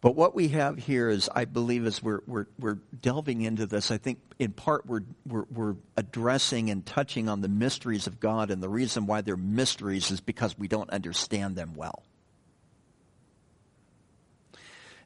But 0.00 0.14
what 0.14 0.34
we 0.34 0.48
have 0.48 0.78
here 0.78 1.08
is, 1.08 1.28
I 1.34 1.46
believe, 1.46 1.86
as 1.86 2.02
we're, 2.02 2.20
we're, 2.26 2.46
we're 2.58 2.78
delving 3.00 3.42
into 3.42 3.66
this, 3.66 3.90
I 3.90 3.96
think 3.96 4.18
in 4.38 4.52
part 4.52 4.86
we're, 4.86 5.02
we're, 5.26 5.46
we're 5.50 5.76
addressing 5.96 6.70
and 6.70 6.84
touching 6.84 7.28
on 7.28 7.40
the 7.40 7.48
mysteries 7.48 8.06
of 8.06 8.20
God, 8.20 8.50
and 8.50 8.62
the 8.62 8.68
reason 8.68 9.06
why 9.06 9.22
they're 9.22 9.36
mysteries 9.36 10.10
is 10.10 10.20
because 10.20 10.58
we 10.58 10.68
don't 10.68 10.90
understand 10.90 11.56
them 11.56 11.74
well. 11.74 12.02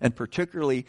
And 0.01 0.15
particularly 0.15 0.87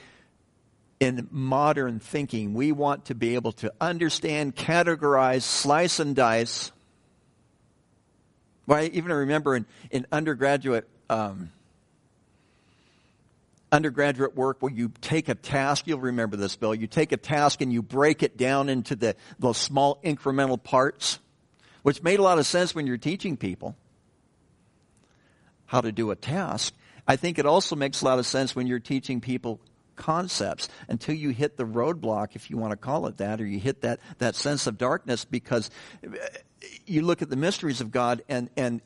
in 0.99 1.27
modern 1.31 1.99
thinking, 1.99 2.53
we 2.53 2.71
want 2.71 3.05
to 3.05 3.15
be 3.15 3.35
able 3.35 3.51
to 3.53 3.71
understand, 3.79 4.55
categorize, 4.55 5.41
slice 5.41 5.99
and 5.99 6.15
dice. 6.15 6.71
Well, 8.65 8.79
I 8.79 8.85
even 8.85 9.11
remember 9.11 9.55
in, 9.55 9.65
in 9.89 10.07
undergraduate 10.11 10.87
um, 11.09 11.51
undergraduate 13.71 14.35
work 14.35 14.57
where 14.61 14.71
you 14.71 14.91
take 15.01 15.29
a 15.29 15.35
task, 15.35 15.87
you'll 15.87 15.99
remember 15.99 16.35
this, 16.35 16.55
Bill, 16.55 16.75
you 16.75 16.87
take 16.87 17.11
a 17.11 17.17
task 17.17 17.61
and 17.61 17.71
you 17.71 17.81
break 17.81 18.21
it 18.21 18.37
down 18.37 18.69
into 18.69 18.95
the, 18.95 19.15
the 19.39 19.53
small 19.53 19.99
incremental 20.03 20.61
parts, 20.61 21.19
which 21.83 22.03
made 22.03 22.19
a 22.19 22.23
lot 22.23 22.37
of 22.37 22.45
sense 22.45 22.75
when 22.75 22.85
you're 22.85 22.97
teaching 22.97 23.37
people 23.37 23.75
how 25.65 25.79
to 25.81 25.91
do 25.91 26.11
a 26.11 26.15
task. 26.15 26.73
I 27.07 27.15
think 27.15 27.39
it 27.39 27.45
also 27.45 27.75
makes 27.75 28.01
a 28.01 28.05
lot 28.05 28.19
of 28.19 28.25
sense 28.25 28.55
when 28.55 28.67
you're 28.67 28.79
teaching 28.79 29.21
people 29.21 29.61
concepts 29.95 30.67
until 30.89 31.15
you 31.15 31.29
hit 31.29 31.57
the 31.57 31.65
roadblock, 31.65 32.35
if 32.35 32.49
you 32.49 32.57
want 32.57 32.71
to 32.71 32.77
call 32.77 33.07
it 33.07 33.17
that, 33.17 33.39
or 33.39 33.45
you 33.45 33.59
hit 33.59 33.81
that, 33.81 33.99
that 34.17 34.35
sense 34.35 34.67
of 34.67 34.77
darkness 34.77 35.23
because 35.25 35.69
uh, 36.05 36.09
you 36.85 37.03
look 37.03 37.21
at 37.21 37.29
the 37.29 37.35
mysteries 37.35 37.79
of 37.81 37.91
God 37.91 38.21
and, 38.27 38.49
and 38.57 38.81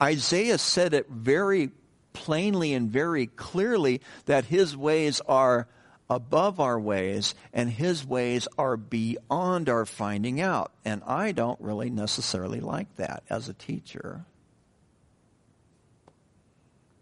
Isaiah 0.00 0.58
said 0.58 0.94
it 0.94 1.08
very 1.08 1.70
plainly 2.12 2.74
and 2.74 2.90
very 2.90 3.26
clearly 3.26 4.00
that 4.26 4.46
his 4.46 4.76
ways 4.76 5.20
are 5.26 5.68
above 6.08 6.58
our 6.58 6.78
ways 6.78 7.34
and 7.52 7.70
his 7.70 8.04
ways 8.04 8.48
are 8.58 8.76
beyond 8.76 9.68
our 9.68 9.86
finding 9.86 10.40
out. 10.40 10.72
And 10.84 11.02
I 11.06 11.32
don't 11.32 11.60
really 11.60 11.90
necessarily 11.90 12.60
like 12.60 12.96
that 12.96 13.22
as 13.30 13.48
a 13.48 13.54
teacher, 13.54 14.24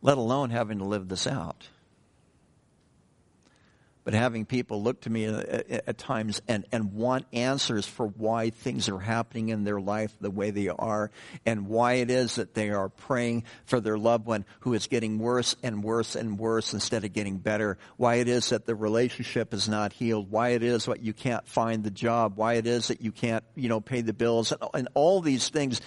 let 0.02 0.18
alone 0.18 0.50
having 0.50 0.78
to 0.78 0.84
live 0.84 1.08
this 1.08 1.26
out 1.26 1.68
but 4.08 4.14
having 4.14 4.46
people 4.46 4.82
look 4.82 5.02
to 5.02 5.10
me 5.10 5.26
at, 5.26 5.70
at, 5.86 5.98
times 5.98 6.40
and, 6.48 6.64
and 6.72 6.94
want 6.94 7.26
answers 7.34 7.86
for 7.86 8.06
why 8.06 8.48
things 8.48 8.88
are 8.88 8.98
happening 8.98 9.50
in 9.50 9.64
their 9.64 9.78
life 9.78 10.16
the 10.18 10.30
way 10.30 10.50
they 10.50 10.68
are 10.68 11.10
and 11.44 11.66
why 11.66 11.92
it 11.92 12.10
is 12.10 12.36
that 12.36 12.54
they 12.54 12.70
are 12.70 12.88
praying 12.88 13.44
for 13.66 13.80
their 13.80 13.98
loved 13.98 14.24
one 14.24 14.46
who 14.60 14.72
is 14.72 14.86
getting 14.86 15.18
worse 15.18 15.56
and 15.62 15.84
worse 15.84 16.16
and 16.16 16.38
worse 16.38 16.72
instead 16.72 17.04
of 17.04 17.12
getting 17.12 17.36
better, 17.36 17.76
why 17.98 18.14
it 18.14 18.28
is 18.28 18.48
that 18.48 18.64
the 18.64 18.74
relationship 18.74 19.52
is 19.52 19.68
not 19.68 19.92
healed, 19.92 20.30
why 20.30 20.52
it 20.52 20.62
is 20.62 20.86
that 20.86 21.02
you 21.02 21.12
can't 21.12 21.46
find 21.46 21.84
the 21.84 21.90
job, 21.90 22.32
why 22.38 22.54
it 22.54 22.66
is 22.66 22.88
that 22.88 23.02
you 23.02 23.12
can't, 23.12 23.44
you 23.56 23.68
know, 23.68 23.78
pay 23.78 24.00
the 24.00 24.14
bills 24.14 24.52
and, 24.52 24.62
and 24.72 24.88
all 24.94 25.20
these 25.20 25.50
things 25.50 25.82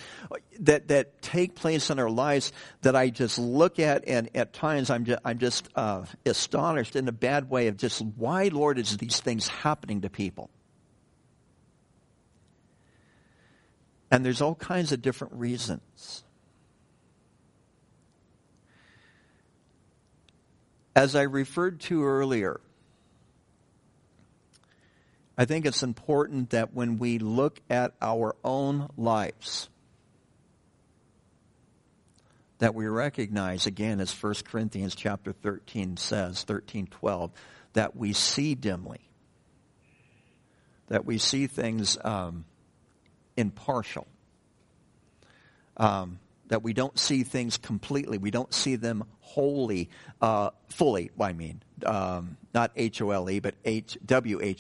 that, 0.60 0.90
that 0.90 1.22
take 1.22 1.56
place 1.56 1.90
in 1.90 2.00
our 2.00 2.10
lives 2.10 2.52
that 2.82 2.96
I 2.96 3.10
just 3.10 3.40
look 3.40 3.80
at 3.80 4.08
and 4.08 4.30
at 4.36 4.54
times 4.54 4.90
I'm 4.90 5.06
just, 5.06 5.20
I'm 5.26 5.40
just 5.40 5.70
uh, 5.76 6.06
astonished 6.26 6.96
in 6.96 7.08
a 7.08 7.12
bad 7.12 7.50
way 7.50 7.68
of 7.68 7.78
just 7.78 8.02
why, 8.02 8.50
Lord, 8.50 8.78
is 8.78 8.98
these 8.98 9.20
things 9.20 9.48
happening 9.48 10.02
to 10.02 10.10
people? 10.10 10.50
And 14.12 14.26
there's 14.26 14.42
all 14.42 14.56
kinds 14.56 14.92
of 14.92 15.02
different 15.02 15.34
reasons. 15.34 16.24
As 20.94 21.16
I 21.16 21.22
referred 21.22 21.80
to 21.82 22.04
earlier, 22.04 22.60
I 25.38 25.46
think 25.46 25.66
it's 25.66 25.82
important 25.82 26.52
that 26.52 26.74
when 26.74 27.00
we 27.00 27.18
look 27.18 27.62
at 27.70 27.94
our 28.02 28.36
own 28.44 28.90
lives, 28.98 29.70
that 32.62 32.74
we 32.76 32.86
recognize 32.86 33.66
again 33.66 34.00
as 34.00 34.14
1 34.14 34.36
Corinthians 34.46 34.94
chapter 34.94 35.34
13 35.34 35.98
says, 35.98 36.46
13:12, 36.46 37.32
that 37.74 37.96
we 37.96 38.14
see 38.14 38.54
dimly, 38.54 39.10
that 40.88 41.04
we 41.04 41.18
see 41.18 41.48
things 41.48 41.98
um, 42.04 42.46
impartial. 43.36 44.06
Um, 45.76 46.20
that 46.50 46.62
we 46.62 46.74
don't 46.74 47.00
see 47.00 47.24
things 47.24 47.58
completely. 47.58 48.20
We 48.20 48.30
don't 48.30 48.54
see 48.54 48.76
them 48.76 49.06
wholly, 49.22 49.90
uh, 50.22 50.52
fully, 50.70 51.10
I 51.20 51.34
mean. 51.34 51.64
Um, 51.84 52.38
not 52.54 52.74
H-O-L-E, 52.76 53.40
but 53.40 53.56
H, 53.66 53.98
W-H-O-L-E-Y, 54.06 54.58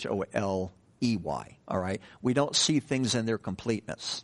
all 1.67 1.79
right? 1.79 2.01
We 2.21 2.33
don't 2.33 2.55
see 2.55 2.79
things 2.79 3.13
in 3.13 3.27
their 3.27 3.37
completeness. 3.37 4.23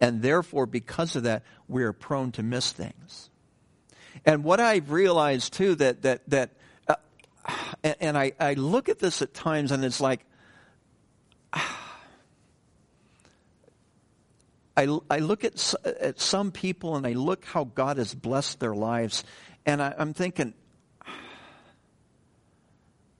And 0.00 0.22
therefore, 0.22 0.66
because 0.66 1.16
of 1.16 1.22
that, 1.22 1.44
we're 1.68 1.92
prone 1.92 2.32
to 2.32 2.42
miss 2.42 2.72
things. 2.72 3.30
And 4.24 4.44
what 4.44 4.60
I've 4.60 4.90
realized 4.90 5.52
too, 5.52 5.74
that, 5.76 6.02
that, 6.02 6.28
that, 6.30 6.50
uh, 6.88 6.96
and, 7.82 7.96
and 8.00 8.18
I, 8.18 8.32
I 8.38 8.54
look 8.54 8.88
at 8.88 8.98
this 8.98 9.22
at 9.22 9.34
times 9.34 9.72
and 9.72 9.84
it's 9.84 10.00
like, 10.00 10.24
I, 14.76 14.98
I 15.08 15.18
look 15.18 15.44
at, 15.44 15.74
at 15.84 16.20
some 16.20 16.50
people 16.50 16.96
and 16.96 17.06
I 17.06 17.12
look 17.12 17.44
how 17.44 17.64
God 17.64 17.98
has 17.98 18.14
blessed 18.14 18.58
their 18.58 18.74
lives, 18.74 19.22
and 19.64 19.80
I, 19.80 19.94
I'm 19.96 20.14
thinking, 20.14 20.52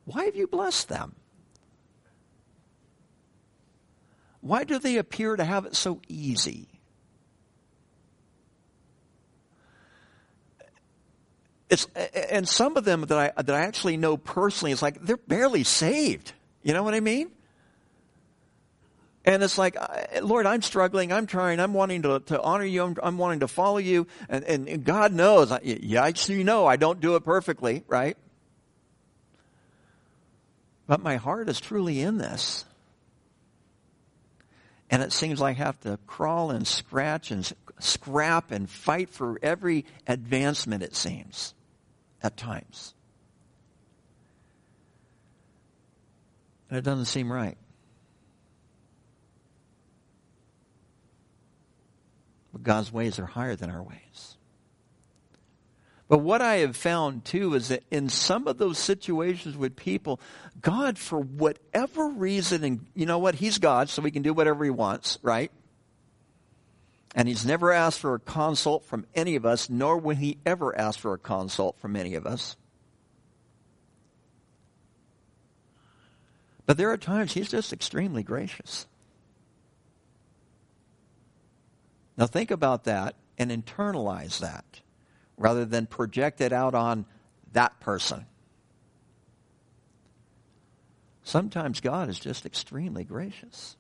why 0.04 0.24
have 0.24 0.34
you 0.34 0.48
blessed 0.48 0.88
them? 0.88 1.14
Why 4.44 4.64
do 4.64 4.78
they 4.78 4.98
appear 4.98 5.36
to 5.36 5.42
have 5.42 5.64
it 5.64 5.74
so 5.74 6.02
easy? 6.06 6.68
It's, 11.70 11.86
and 12.30 12.46
some 12.46 12.76
of 12.76 12.84
them 12.84 13.06
that 13.06 13.16
I, 13.38 13.42
that 13.42 13.54
I 13.54 13.60
actually 13.62 13.96
know 13.96 14.18
personally, 14.18 14.72
it's 14.72 14.82
like 14.82 15.00
they're 15.00 15.16
barely 15.16 15.64
saved. 15.64 16.34
You 16.62 16.74
know 16.74 16.82
what 16.82 16.92
I 16.92 17.00
mean? 17.00 17.30
And 19.24 19.42
it's 19.42 19.56
like, 19.56 19.78
Lord, 20.20 20.44
I'm 20.44 20.60
struggling. 20.60 21.10
I'm 21.10 21.26
trying. 21.26 21.58
I'm 21.58 21.72
wanting 21.72 22.02
to, 22.02 22.20
to 22.20 22.42
honor 22.42 22.66
you. 22.66 22.84
I'm, 22.84 22.96
I'm 23.02 23.16
wanting 23.16 23.40
to 23.40 23.48
follow 23.48 23.78
you. 23.78 24.06
And, 24.28 24.44
and, 24.44 24.68
and 24.68 24.84
God 24.84 25.14
knows, 25.14 25.50
yeah, 25.62 26.12
you 26.26 26.44
know, 26.44 26.66
I 26.66 26.76
don't 26.76 27.00
do 27.00 27.16
it 27.16 27.24
perfectly, 27.24 27.82
right? 27.88 28.18
But 30.86 31.02
my 31.02 31.16
heart 31.16 31.48
is 31.48 31.60
truly 31.60 32.02
in 32.02 32.18
this. 32.18 32.66
And 34.94 35.02
it 35.02 35.12
seems 35.12 35.40
like 35.40 35.58
I 35.58 35.64
have 35.64 35.80
to 35.80 35.98
crawl 36.06 36.52
and 36.52 36.64
scratch 36.64 37.32
and 37.32 37.52
scrap 37.80 38.52
and 38.52 38.70
fight 38.70 39.10
for 39.10 39.40
every 39.42 39.86
advancement, 40.06 40.84
it 40.84 40.94
seems, 40.94 41.52
at 42.22 42.36
times. 42.36 42.94
And 46.70 46.78
it 46.78 46.82
doesn't 46.82 47.06
seem 47.06 47.32
right. 47.32 47.58
But 52.52 52.62
God's 52.62 52.92
ways 52.92 53.18
are 53.18 53.26
higher 53.26 53.56
than 53.56 53.70
our 53.70 53.82
ways. 53.82 54.33
But 56.08 56.18
what 56.18 56.42
I 56.42 56.56
have 56.56 56.76
found 56.76 57.24
too 57.24 57.54
is 57.54 57.68
that 57.68 57.82
in 57.90 58.08
some 58.08 58.46
of 58.46 58.58
those 58.58 58.78
situations 58.78 59.56
with 59.56 59.74
people, 59.74 60.20
God, 60.60 60.98
for 60.98 61.18
whatever 61.18 62.08
reason, 62.08 62.62
and 62.62 62.86
you 62.94 63.06
know 63.06 63.18
what? 63.18 63.36
He's 63.36 63.58
God, 63.58 63.88
so 63.88 64.02
he 64.02 64.10
can 64.10 64.22
do 64.22 64.34
whatever 64.34 64.64
he 64.64 64.70
wants, 64.70 65.18
right? 65.22 65.50
And 67.14 67.26
he's 67.26 67.46
never 67.46 67.72
asked 67.72 68.00
for 68.00 68.14
a 68.14 68.20
consult 68.20 68.84
from 68.84 69.06
any 69.14 69.36
of 69.36 69.46
us, 69.46 69.70
nor 69.70 69.96
will 69.96 70.16
he 70.16 70.38
ever 70.44 70.76
ask 70.78 70.98
for 70.98 71.14
a 71.14 71.18
consult 71.18 71.78
from 71.78 71.96
any 71.96 72.14
of 72.16 72.26
us. 72.26 72.56
But 76.66 76.76
there 76.76 76.90
are 76.90 76.96
times 76.96 77.32
he's 77.32 77.50
just 77.50 77.72
extremely 77.72 78.22
gracious. 78.22 78.86
Now 82.16 82.26
think 82.26 82.50
about 82.50 82.84
that 82.84 83.14
and 83.38 83.50
internalize 83.50 84.38
that 84.40 84.80
rather 85.36 85.64
than 85.64 85.86
project 85.86 86.40
it 86.40 86.52
out 86.52 86.74
on 86.74 87.06
that 87.52 87.80
person. 87.80 88.26
Sometimes 91.22 91.80
God 91.80 92.08
is 92.08 92.18
just 92.18 92.44
extremely 92.44 93.04
gracious. 93.04 93.76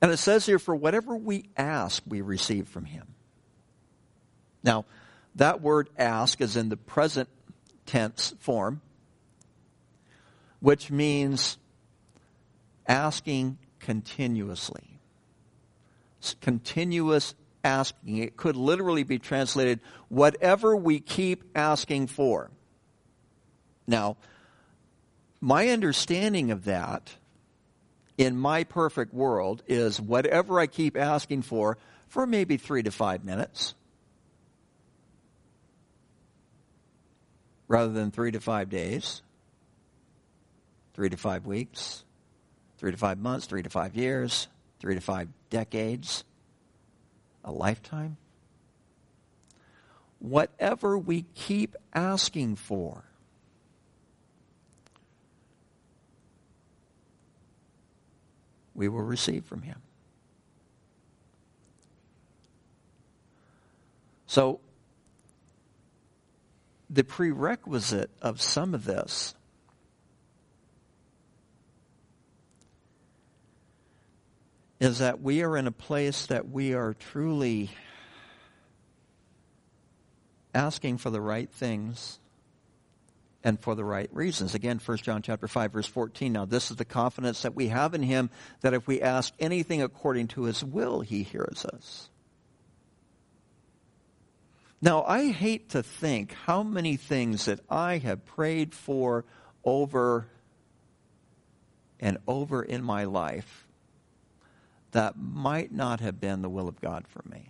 And 0.00 0.10
it 0.10 0.16
says 0.16 0.46
here, 0.46 0.58
for 0.58 0.74
whatever 0.74 1.16
we 1.16 1.44
ask, 1.56 2.02
we 2.06 2.20
receive 2.20 2.66
from 2.66 2.86
him. 2.86 3.06
Now, 4.64 4.84
that 5.36 5.60
word 5.60 5.88
ask 5.96 6.40
is 6.40 6.56
in 6.56 6.68
the 6.68 6.76
present 6.76 7.28
tense 7.86 8.34
form, 8.40 8.80
which 10.60 10.90
means 10.90 11.56
asking 12.86 13.58
continuously 13.78 14.92
continuous 16.40 17.34
asking. 17.64 18.18
It 18.18 18.36
could 18.36 18.56
literally 18.56 19.02
be 19.02 19.18
translated, 19.18 19.80
whatever 20.08 20.76
we 20.76 21.00
keep 21.00 21.44
asking 21.54 22.08
for. 22.08 22.50
Now, 23.86 24.16
my 25.40 25.68
understanding 25.68 26.50
of 26.50 26.64
that 26.64 27.16
in 28.16 28.36
my 28.36 28.64
perfect 28.64 29.12
world 29.12 29.62
is 29.66 30.00
whatever 30.00 30.60
I 30.60 30.66
keep 30.66 30.96
asking 30.96 31.42
for 31.42 31.78
for 32.08 32.26
maybe 32.26 32.56
three 32.56 32.82
to 32.82 32.90
five 32.90 33.24
minutes 33.24 33.74
rather 37.68 37.92
than 37.92 38.10
three 38.10 38.30
to 38.30 38.38
five 38.38 38.68
days, 38.68 39.22
three 40.92 41.08
to 41.08 41.16
five 41.16 41.46
weeks, 41.46 42.04
three 42.76 42.90
to 42.90 42.98
five 42.98 43.18
months, 43.18 43.46
three 43.46 43.62
to 43.62 43.70
five 43.70 43.96
years, 43.96 44.46
three 44.78 44.94
to 44.94 45.00
five 45.00 45.28
decades, 45.48 46.22
a 47.44 47.52
lifetime. 47.52 48.16
Whatever 50.18 50.96
we 50.96 51.24
keep 51.34 51.74
asking 51.94 52.56
for, 52.56 53.04
we 58.74 58.88
will 58.88 59.02
receive 59.02 59.44
from 59.44 59.62
Him. 59.62 59.80
So, 64.26 64.60
the 66.88 67.04
prerequisite 67.04 68.10
of 68.20 68.40
some 68.40 68.74
of 68.74 68.84
this 68.84 69.34
is 74.82 74.98
that 74.98 75.22
we 75.22 75.44
are 75.44 75.56
in 75.56 75.68
a 75.68 75.72
place 75.72 76.26
that 76.26 76.50
we 76.50 76.74
are 76.74 76.92
truly 76.92 77.70
asking 80.52 80.98
for 80.98 81.08
the 81.08 81.20
right 81.20 81.48
things 81.52 82.18
and 83.44 83.60
for 83.60 83.76
the 83.76 83.84
right 83.84 84.12
reasons. 84.12 84.56
Again, 84.56 84.80
1 84.84 84.96
John 84.98 85.22
chapter 85.22 85.46
5 85.46 85.72
verse 85.72 85.86
14. 85.86 86.32
Now 86.32 86.46
this 86.46 86.72
is 86.72 86.78
the 86.78 86.84
confidence 86.84 87.42
that 87.42 87.54
we 87.54 87.68
have 87.68 87.94
in 87.94 88.02
him 88.02 88.28
that 88.62 88.74
if 88.74 88.88
we 88.88 89.00
ask 89.00 89.32
anything 89.38 89.82
according 89.82 90.26
to 90.28 90.42
his 90.42 90.64
will, 90.64 91.00
he 91.00 91.22
hears 91.22 91.64
us. 91.64 92.10
Now, 94.80 95.04
I 95.04 95.30
hate 95.30 95.68
to 95.70 95.84
think 95.84 96.32
how 96.32 96.64
many 96.64 96.96
things 96.96 97.44
that 97.44 97.60
I 97.70 97.98
have 97.98 98.26
prayed 98.26 98.74
for 98.74 99.24
over 99.64 100.26
and 102.00 102.18
over 102.26 102.64
in 102.64 102.82
my 102.82 103.04
life 103.04 103.61
that 104.92 105.18
might 105.18 105.72
not 105.72 106.00
have 106.00 106.20
been 106.20 106.42
the 106.42 106.48
will 106.48 106.68
of 106.68 106.80
God 106.80 107.06
for 107.08 107.22
me? 107.28 107.48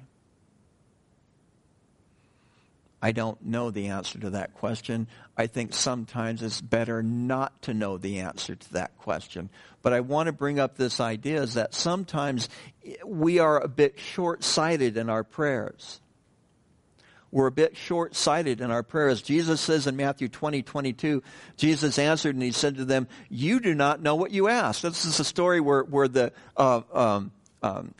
I 3.05 3.11
don't 3.11 3.44
know 3.44 3.70
the 3.72 3.88
answer 3.88 4.20
to 4.20 4.31
that 4.31 4.55
question. 4.55 5.09
I 5.37 5.48
think 5.48 5.74
sometimes 5.74 6.40
it's 6.40 6.61
better 6.61 7.02
not 7.02 7.62
to 7.62 7.74
know 7.74 7.98
the 7.98 8.20
answer 8.20 8.55
to 8.55 8.72
that 8.74 8.96
question. 8.96 9.50
But 9.83 9.92
I 9.92 10.00
want 10.00 10.28
to 10.28 10.33
bring 10.33 10.61
up 10.61 10.76
this 10.76 11.00
idea 11.00 11.42
is 11.42 11.55
that 11.55 11.74
sometimes 11.74 12.48
we 13.05 13.40
are 13.40 13.59
a 13.61 13.66
bit 13.66 13.98
short-sighted 13.98 14.96
in 14.96 15.11
our 15.11 15.24
prayers. 15.24 16.00
We're 17.33 17.47
a 17.47 17.53
bit 17.53 17.79
short-sighted 17.79 18.61
in 18.61 18.71
our 18.71 18.83
prayers. 18.83 19.23
Jesus 19.23 19.61
says 19.62 19.87
in 19.87 19.97
Matthew 19.97 20.29
20, 20.29 20.62
22, 20.62 21.23
Jesus 21.57 21.99
answered 21.99 22.37
and 22.37 22.42
he 22.42 22.53
said 22.53 22.77
to 22.77 22.85
them, 22.85 23.09
you 23.31 23.59
do 23.59 23.75
not 23.75 24.03
know 24.03 24.14
what 24.14 24.33
you 24.33 24.49
ask. 24.49 24.83
This 24.83 25.07
is 25.07 25.18
a 25.18 25.25
story 25.25 25.59
where, 25.59 25.83
where 25.83 26.09
the, 26.09 26.33
uh, 26.59 26.83
um, 26.92 27.33
um, 27.62 27.95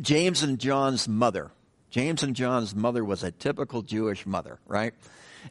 James 0.00 0.42
and 0.42 0.58
John's 0.58 1.08
mother. 1.08 1.50
James 1.88 2.22
and 2.22 2.36
John's 2.36 2.74
mother 2.74 3.02
was 3.02 3.22
a 3.22 3.30
typical 3.30 3.80
Jewish 3.80 4.26
mother, 4.26 4.58
right? 4.66 4.92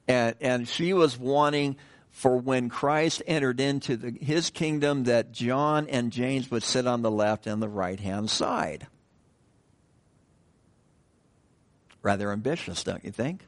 And, 0.08 0.36
and 0.40 0.68
she 0.68 0.94
was 0.94 1.18
wanting 1.18 1.78
for 2.12 2.38
when 2.38 2.70
Christ 2.70 3.24
entered 3.26 3.60
into 3.60 3.98
the, 3.98 4.12
his 4.12 4.52
kingdom 4.52 5.06
that 5.06 5.32
John 5.32 5.88
and 5.88 6.12
James 6.12 6.52
would 6.52 6.64
sit 6.64 6.86
on 6.86 7.02
the 7.02 7.12
left 7.12 7.48
and 7.48 7.62
the 7.62 7.68
right 7.68 8.00
hand 8.00 8.30
side. 8.30 8.86
Rather 12.06 12.32
ambitious, 12.32 12.84
don't 12.84 13.04
you 13.04 13.10
think? 13.10 13.42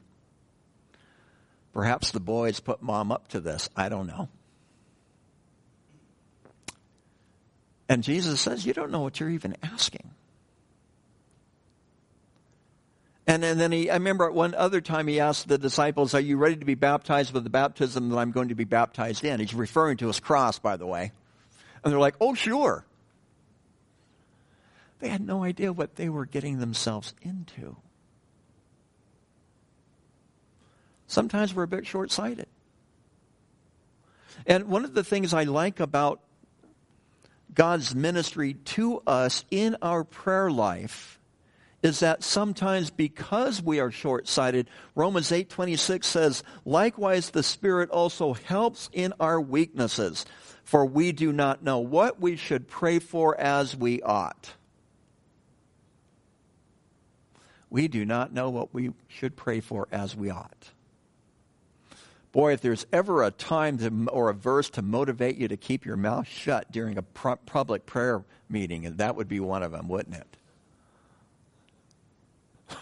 Perhaps 1.74 2.10
the 2.10 2.20
boys 2.20 2.60
put 2.60 2.82
mom 2.82 3.12
up 3.12 3.28
to 3.28 3.40
this. 3.40 3.70
I 3.76 3.88
don't 3.88 4.08
know. 4.08 4.30
And 7.88 8.04
Jesus 8.04 8.42
says, 8.42 8.66
You 8.66 8.74
don't 8.74 8.90
know 8.90 9.02
what 9.02 9.20
you're 9.20 9.30
even 9.30 9.56
asking. 9.62 10.10
And, 13.28 13.46
and 13.46 13.60
then 13.60 13.72
he, 13.72 13.92
I 13.92 13.94
remember 13.94 14.32
one 14.32 14.56
other 14.56 14.82
time 14.82 15.08
he 15.08 15.20
asked 15.20 15.48
the 15.48 15.60
disciples, 15.60 16.16
Are 16.16 16.20
you 16.20 16.38
ready 16.38 16.56
to 16.56 16.66
be 16.66 16.74
baptized 16.74 17.34
with 17.34 17.44
the 17.44 17.52
baptism 17.52 18.10
that 18.10 18.18
I'm 18.18 18.32
going 18.32 18.50
to 18.50 18.56
be 18.56 18.64
baptized 18.64 19.24
in? 19.24 19.40
He's 19.40 19.54
referring 19.54 19.98
to 19.98 20.08
his 20.08 20.20
cross, 20.20 20.58
by 20.58 20.78
the 20.78 20.88
way. 20.88 21.12
And 21.84 21.94
they're 21.94 22.00
like, 22.00 22.16
Oh, 22.20 22.34
sure. 22.34 22.88
They 24.98 25.10
had 25.10 25.22
no 25.22 25.44
idea 25.44 25.72
what 25.72 25.96
they 25.96 26.10
were 26.10 26.26
getting 26.26 26.58
themselves 26.58 27.14
into. 27.22 27.76
Sometimes 31.08 31.54
we're 31.54 31.64
a 31.64 31.68
bit 31.68 31.88
short 31.88 32.12
sighted. 32.12 32.48
And 34.46 34.66
one 34.66 34.86
of 34.86 34.94
the 34.94 35.04
things 35.04 35.34
I 35.34 35.44
like 35.44 35.80
about 35.80 36.22
God's 37.54 37.96
ministry 37.96 38.54
to 38.54 39.02
us 39.08 39.44
in 39.50 39.78
our 39.82 40.04
prayer 40.04 40.52
life 40.52 41.20
is 41.82 42.00
that 42.00 42.24
sometimes 42.24 42.90
because 42.90 43.62
we 43.62 43.80
are 43.80 43.92
short-sighted, 43.92 44.70
Romans 44.96 45.32
8:26 45.32 46.08
says, 46.08 46.44
"Likewise 46.66 47.30
the 47.30 47.44
Spirit 47.44 47.90
also 47.90 48.34
helps 48.34 48.90
in 48.94 49.14
our 49.20 49.40
weaknesses, 49.40 50.26
for 50.64 50.86
we 50.86 51.12
do 51.12 51.32
not 51.32 51.64
know 51.64 51.80
what 51.80 52.20
we 52.20 52.36
should 52.36 52.68
pray 52.68 53.00
for 53.00 53.40
as 53.40 53.76
we 53.76 54.02
ought." 54.02 54.56
We 57.70 57.88
do 57.88 58.06
not 58.06 58.34
know 58.34 58.50
what 58.50 58.74
we 58.74 58.94
should 59.08 59.36
pray 59.36 59.60
for 59.60 59.88
as 59.92 60.16
we 60.16 60.30
ought. 60.30 60.72
Boy, 62.38 62.54
if 62.54 62.62
there's 62.62 62.86
ever 62.94 63.24
a 63.24 63.32
time 63.32 63.80
to, 63.80 64.12
or 64.12 64.30
a 64.30 64.34
verse 64.36 64.70
to 64.70 64.84
motivate 64.84 65.38
you 65.38 65.48
to 65.48 65.58
keep 65.58 65.88
your 65.88 65.98
mouth 65.98 66.28
shut 66.28 66.72
during 66.72 66.96
a 67.00 67.02
public 67.02 67.88
prayer 67.88 68.24
meeting, 68.48 68.98
that 68.98 69.16
would 69.16 69.28
be 69.28 69.40
one 69.40 69.64
of 69.64 69.72
them, 69.72 69.88
wouldn't 69.88 70.18
it? 70.18 70.38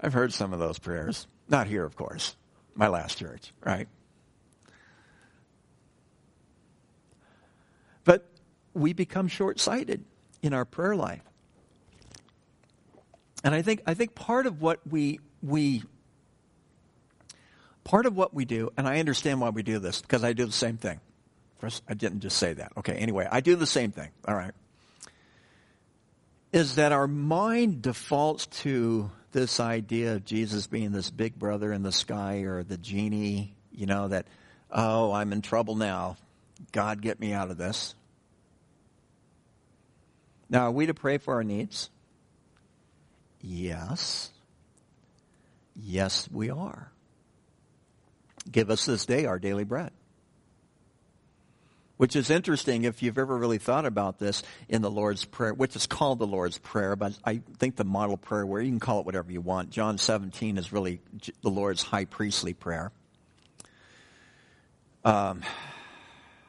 I've 0.00 0.12
heard 0.12 0.32
some 0.32 0.52
of 0.52 0.60
those 0.60 0.78
prayers. 0.78 1.26
Not 1.48 1.66
here, 1.66 1.84
of 1.84 1.96
course. 1.96 2.36
My 2.76 2.86
last 2.86 3.18
church, 3.18 3.52
right? 3.64 3.88
But 8.04 8.24
we 8.72 8.92
become 8.92 9.26
short 9.26 9.58
sighted 9.58 10.04
in 10.42 10.54
our 10.54 10.64
prayer 10.64 10.94
life. 10.94 11.24
And 13.42 13.52
I 13.52 13.62
think, 13.62 13.82
I 13.84 13.94
think 13.94 14.14
part 14.14 14.46
of 14.46 14.62
what 14.62 14.78
we, 14.88 15.18
we, 15.42 15.82
part 17.88 18.04
of 18.04 18.14
what 18.14 18.34
we 18.34 18.44
do, 18.44 18.70
and 18.76 18.86
I 18.86 18.98
understand 18.98 19.40
why 19.40 19.48
we 19.48 19.62
do 19.62 19.78
this, 19.78 20.02
because 20.02 20.22
I 20.22 20.34
do 20.34 20.44
the 20.44 20.52
same 20.52 20.76
thing. 20.76 21.00
First, 21.58 21.82
I 21.88 21.94
didn't 21.94 22.20
just 22.20 22.36
say 22.36 22.52
that. 22.52 22.72
Okay, 22.76 22.92
anyway, 22.92 23.26
I 23.30 23.40
do 23.40 23.56
the 23.56 23.66
same 23.66 23.92
thing. 23.92 24.10
All 24.26 24.34
right. 24.34 24.52
Is 26.52 26.74
that 26.74 26.92
our 26.92 27.08
mind 27.08 27.80
defaults 27.80 28.46
to 28.62 29.10
this 29.32 29.58
idea 29.58 30.16
of 30.16 30.26
Jesus 30.26 30.66
being 30.66 30.92
this 30.92 31.10
big 31.10 31.38
brother 31.38 31.72
in 31.72 31.82
the 31.82 31.90
sky 31.90 32.40
or 32.40 32.62
the 32.62 32.76
genie, 32.76 33.54
you 33.72 33.86
know, 33.86 34.08
that, 34.08 34.26
oh, 34.70 35.10
I'm 35.12 35.32
in 35.32 35.40
trouble 35.40 35.74
now. 35.74 36.18
God, 36.72 37.00
get 37.00 37.18
me 37.18 37.32
out 37.32 37.50
of 37.50 37.56
this. 37.56 37.94
Now, 40.50 40.66
are 40.66 40.70
we 40.70 40.86
to 40.86 40.94
pray 40.94 41.16
for 41.16 41.34
our 41.34 41.44
needs? 41.44 41.88
Yes. 43.40 44.30
Yes, 45.74 46.28
we 46.30 46.50
are. 46.50 46.92
Give 48.50 48.70
us 48.70 48.86
this 48.86 49.06
day 49.06 49.26
our 49.26 49.38
daily 49.38 49.64
bread. 49.64 49.90
Which 51.96 52.14
is 52.14 52.30
interesting 52.30 52.84
if 52.84 53.02
you've 53.02 53.18
ever 53.18 53.36
really 53.36 53.58
thought 53.58 53.84
about 53.84 54.20
this 54.20 54.44
in 54.68 54.82
the 54.82 54.90
Lord's 54.90 55.24
Prayer, 55.24 55.52
which 55.52 55.74
is 55.74 55.88
called 55.88 56.20
the 56.20 56.28
Lord's 56.28 56.56
Prayer, 56.56 56.94
but 56.94 57.18
I 57.24 57.40
think 57.58 57.74
the 57.74 57.84
model 57.84 58.16
prayer 58.16 58.46
where 58.46 58.62
you 58.62 58.70
can 58.70 58.78
call 58.78 59.00
it 59.00 59.06
whatever 59.06 59.32
you 59.32 59.40
want. 59.40 59.70
John 59.70 59.98
17 59.98 60.58
is 60.58 60.72
really 60.72 61.00
the 61.42 61.50
Lord's 61.50 61.82
high 61.82 62.04
priestly 62.04 62.54
prayer. 62.54 62.92
Um, 65.04 65.42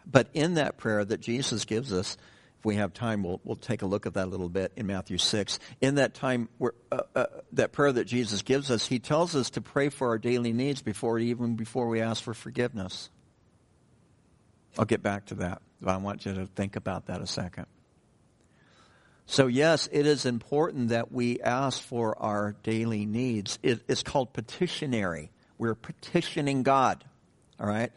but 0.05 0.27
in 0.33 0.55
that 0.55 0.77
prayer 0.77 1.03
that 1.03 1.19
Jesus 1.19 1.65
gives 1.65 1.91
us, 1.93 2.15
if 2.59 2.65
we 2.65 2.75
have 2.75 2.93
time, 2.93 3.23
we'll, 3.23 3.39
we'll 3.45 3.55
take 3.55 3.83
a 3.83 3.85
look 3.85 4.05
at 4.05 4.15
that 4.15 4.25
a 4.25 4.29
little 4.29 4.49
bit 4.49 4.73
in 4.75 4.85
Matthew 4.85 5.17
6. 5.17 5.59
In 5.79 5.95
that 5.95 6.13
time, 6.13 6.49
uh, 6.61 7.01
uh, 7.15 7.25
that 7.53 7.71
prayer 7.71 7.93
that 7.93 8.03
Jesus 8.03 8.41
gives 8.41 8.69
us, 8.69 8.85
he 8.85 8.99
tells 8.99 9.33
us 9.33 9.51
to 9.51 9.61
pray 9.61 9.87
for 9.87 10.09
our 10.09 10.17
daily 10.17 10.51
needs 10.51 10.81
before 10.81 11.19
even 11.19 11.55
before 11.55 11.87
we 11.87 12.01
ask 12.01 12.21
for 12.21 12.33
forgiveness. 12.33 13.09
I'll 14.77 14.83
get 14.83 15.01
back 15.01 15.27
to 15.27 15.35
that. 15.35 15.61
But 15.81 15.91
I 15.91 15.97
want 15.97 16.25
you 16.25 16.33
to 16.33 16.47
think 16.47 16.75
about 16.75 17.05
that 17.05 17.21
a 17.21 17.27
second. 17.27 17.65
So, 19.25 19.47
yes, 19.47 19.87
it 19.89 20.05
is 20.05 20.25
important 20.25 20.89
that 20.89 21.13
we 21.13 21.39
ask 21.39 21.81
for 21.81 22.21
our 22.21 22.55
daily 22.63 23.05
needs. 23.05 23.57
It, 23.63 23.83
it's 23.87 24.03
called 24.03 24.33
petitionary. 24.33 25.31
We're 25.57 25.75
petitioning 25.75 26.63
God. 26.63 27.05
All 27.57 27.67
right? 27.67 27.93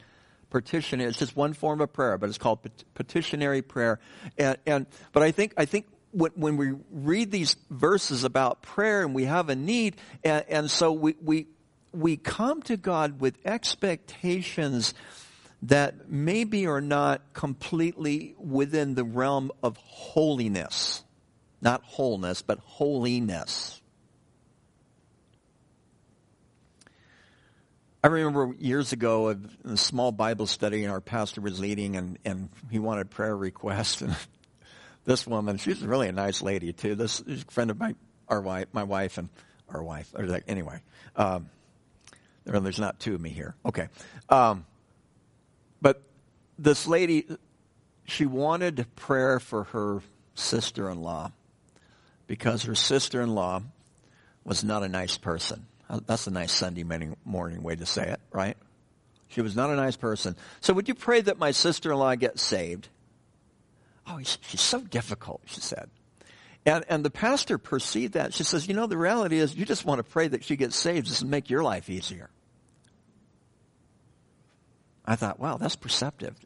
Petition. 0.52 1.00
It's 1.00 1.18
just 1.18 1.34
one 1.34 1.54
form 1.54 1.80
of 1.80 1.92
prayer, 1.92 2.16
but 2.18 2.28
it's 2.28 2.38
called 2.38 2.60
petitionary 2.94 3.62
prayer. 3.62 3.98
And, 4.38 4.56
and 4.66 4.86
but 5.12 5.24
I 5.24 5.32
think 5.32 5.54
I 5.56 5.64
think 5.64 5.86
when, 6.12 6.30
when, 6.36 6.56
we 6.56 6.74
read 6.92 7.32
these 7.32 7.56
verses 7.70 8.22
about 8.22 8.62
prayer 8.62 9.02
and 9.02 9.14
we 9.14 9.24
have 9.24 9.48
a 9.48 9.56
need, 9.56 9.96
and, 10.22 10.44
and 10.48 10.70
so 10.70 10.92
we, 10.92 11.16
we 11.22 11.46
we 11.92 12.16
come 12.16 12.62
to 12.62 12.76
God 12.76 13.20
with 13.20 13.38
expectations 13.44 14.94
that 15.62 16.08
maybe 16.10 16.66
are 16.66 16.80
not 16.80 17.32
completely 17.32 18.34
within 18.38 18.94
the 18.94 19.04
realm 19.04 19.50
of 19.62 19.76
holiness. 19.78 21.02
Not 21.60 21.82
wholeness, 21.84 22.42
but 22.42 22.58
holiness. 22.58 23.81
I 28.02 28.08
remember 28.08 28.54
years 28.58 28.92
ago 28.92 29.30
a, 29.30 29.36
a 29.64 29.76
small 29.76 30.10
Bible 30.10 30.46
study 30.46 30.82
and 30.82 30.92
our 30.92 31.00
pastor 31.00 31.40
was 31.40 31.60
leading 31.60 31.96
and, 31.96 32.18
and 32.24 32.48
he 32.70 32.80
wanted 32.80 33.10
prayer 33.10 33.36
requests 33.36 34.00
and 34.02 34.16
this 35.04 35.26
woman, 35.26 35.58
she's 35.58 35.80
really 35.82 36.08
a 36.08 36.12
nice 36.12 36.42
lady 36.42 36.72
too. 36.72 36.94
This 36.94 37.22
friend 37.50 37.70
of 37.70 37.78
my 37.78 37.94
our 38.28 38.40
wife 38.40 38.68
my 38.72 38.84
wife 38.84 39.18
and 39.18 39.28
our 39.68 39.82
wife. 39.82 40.12
Or 40.14 40.26
like, 40.26 40.44
anyway. 40.48 40.80
Um, 41.16 41.48
there's 42.44 42.80
not 42.80 42.98
two 42.98 43.14
of 43.14 43.20
me 43.20 43.30
here. 43.30 43.54
Okay. 43.64 43.88
Um, 44.28 44.66
but 45.80 46.02
this 46.58 46.86
lady 46.86 47.26
she 48.04 48.26
wanted 48.26 48.84
prayer 48.96 49.38
for 49.38 49.64
her 49.64 50.00
sister 50.34 50.90
in 50.90 51.02
law 51.02 51.30
because 52.26 52.64
her 52.64 52.74
sister 52.74 53.20
in 53.20 53.34
law 53.34 53.62
was 54.44 54.64
not 54.64 54.82
a 54.82 54.88
nice 54.88 55.18
person. 55.18 55.66
That's 55.88 56.26
a 56.26 56.30
nice 56.30 56.52
Sunday 56.52 56.84
morning 56.84 57.62
way 57.62 57.76
to 57.76 57.86
say 57.86 58.08
it, 58.08 58.20
right? 58.32 58.56
She 59.28 59.40
was 59.40 59.56
not 59.56 59.70
a 59.70 59.76
nice 59.76 59.96
person. 59.96 60.36
So 60.60 60.74
would 60.74 60.88
you 60.88 60.94
pray 60.94 61.20
that 61.22 61.38
my 61.38 61.50
sister-in-law 61.50 62.16
gets 62.16 62.42
saved? 62.42 62.88
Oh, 64.06 64.18
she's 64.22 64.60
so 64.60 64.80
difficult, 64.80 65.42
she 65.46 65.60
said. 65.60 65.88
And, 66.64 66.84
and 66.88 67.04
the 67.04 67.10
pastor 67.10 67.58
perceived 67.58 68.14
that. 68.14 68.34
She 68.34 68.44
says, 68.44 68.68
you 68.68 68.74
know, 68.74 68.86
the 68.86 68.96
reality 68.96 69.38
is 69.38 69.54
you 69.54 69.64
just 69.64 69.84
want 69.84 69.98
to 69.98 70.04
pray 70.04 70.28
that 70.28 70.44
she 70.44 70.56
gets 70.56 70.76
saved 70.76 71.06
just 71.06 71.20
to 71.20 71.26
make 71.26 71.50
your 71.50 71.62
life 71.62 71.90
easier. 71.90 72.30
I 75.04 75.16
thought, 75.16 75.40
wow, 75.40 75.56
that's 75.56 75.76
perceptive. 75.76 76.36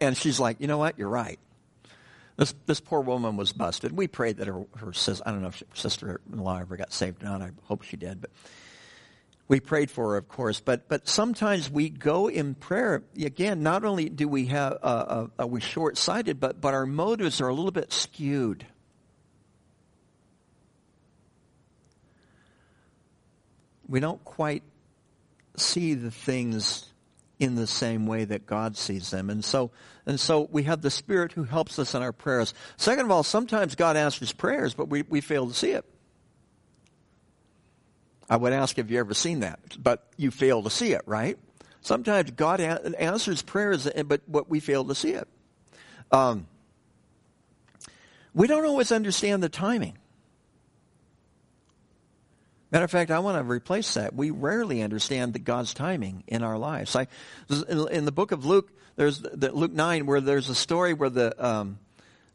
And 0.00 0.16
she's 0.16 0.40
like, 0.40 0.60
you 0.60 0.66
know 0.66 0.78
what? 0.78 0.98
You're 0.98 1.08
right. 1.08 1.38
This, 2.40 2.54
this 2.64 2.80
poor 2.80 3.02
woman 3.02 3.36
was 3.36 3.52
busted. 3.52 3.92
We 3.92 4.08
prayed 4.08 4.38
that 4.38 4.46
her, 4.46 4.64
her 4.78 4.94
sister, 4.94 5.22
I 5.26 5.30
don't 5.30 5.42
know 5.42 5.48
if 5.48 5.60
her 5.60 5.66
sister-in-law 5.74 6.60
ever 6.60 6.78
got 6.78 6.90
saved 6.90 7.22
or 7.22 7.26
not. 7.26 7.42
I 7.42 7.50
hope 7.64 7.82
she 7.82 7.98
did. 7.98 8.22
But 8.22 8.30
we 9.46 9.60
prayed 9.60 9.90
for 9.90 10.12
her, 10.12 10.16
of 10.16 10.26
course. 10.26 10.58
But, 10.58 10.88
but 10.88 11.06
sometimes 11.06 11.70
we 11.70 11.90
go 11.90 12.28
in 12.28 12.54
prayer, 12.54 13.02
again, 13.14 13.62
not 13.62 13.84
only 13.84 14.08
do 14.08 14.26
we 14.26 14.46
have, 14.46 14.72
uh, 14.82 14.86
uh, 14.86 15.26
are 15.38 15.46
we 15.46 15.60
short-sighted, 15.60 16.40
but, 16.40 16.62
but 16.62 16.72
our 16.72 16.86
motives 16.86 17.42
are 17.42 17.48
a 17.48 17.54
little 17.54 17.72
bit 17.72 17.92
skewed. 17.92 18.64
We 23.86 24.00
don't 24.00 24.24
quite 24.24 24.62
see 25.56 25.92
the 25.92 26.10
things 26.10 26.89
in 27.40 27.54
the 27.54 27.66
same 27.66 28.06
way 28.06 28.24
that 28.26 28.46
God 28.46 28.76
sees 28.76 29.10
them. 29.10 29.30
And 29.30 29.42
so, 29.42 29.70
and 30.04 30.20
so 30.20 30.46
we 30.52 30.64
have 30.64 30.82
the 30.82 30.90
Spirit 30.90 31.32
who 31.32 31.44
helps 31.44 31.78
us 31.78 31.94
in 31.94 32.02
our 32.02 32.12
prayers. 32.12 32.52
Second 32.76 33.06
of 33.06 33.10
all, 33.10 33.22
sometimes 33.22 33.74
God 33.74 33.96
answers 33.96 34.30
prayers, 34.30 34.74
but 34.74 34.88
we, 34.88 35.02
we 35.02 35.22
fail 35.22 35.48
to 35.48 35.54
see 35.54 35.70
it. 35.70 35.86
I 38.28 38.36
would 38.36 38.52
ask 38.52 38.78
if 38.78 38.90
you 38.90 39.00
ever 39.00 39.14
seen 39.14 39.40
that, 39.40 39.58
but 39.82 40.06
you 40.18 40.30
fail 40.30 40.62
to 40.62 40.70
see 40.70 40.92
it, 40.92 41.02
right? 41.06 41.36
Sometimes 41.80 42.30
God 42.32 42.60
answers 42.60 43.42
prayers, 43.42 43.88
but, 44.06 44.20
what 44.26 44.48
we 44.50 44.60
fail 44.60 44.84
to 44.84 44.94
see 44.94 45.12
it. 45.12 45.26
Um, 46.12 46.46
we 48.34 48.46
don't 48.46 48.66
always 48.66 48.92
understand 48.92 49.42
the 49.42 49.48
timing. 49.48 49.96
Matter 52.70 52.84
of 52.84 52.90
fact, 52.90 53.10
I 53.10 53.18
want 53.18 53.36
to 53.36 53.42
replace 53.44 53.94
that. 53.94 54.14
We 54.14 54.30
rarely 54.30 54.82
understand 54.82 55.32
the 55.32 55.40
God's 55.40 55.74
timing 55.74 56.22
in 56.28 56.42
our 56.42 56.56
lives. 56.56 56.94
I, 56.94 57.08
in 57.90 58.04
the 58.04 58.12
book 58.12 58.30
of 58.30 58.44
Luke, 58.44 58.70
there's 58.96 59.20
the, 59.20 59.50
Luke 59.52 59.72
nine, 59.72 60.06
where 60.06 60.20
there's 60.20 60.48
a 60.48 60.54
story 60.54 60.94
where 60.94 61.10
the 61.10 61.44
um, 61.44 61.78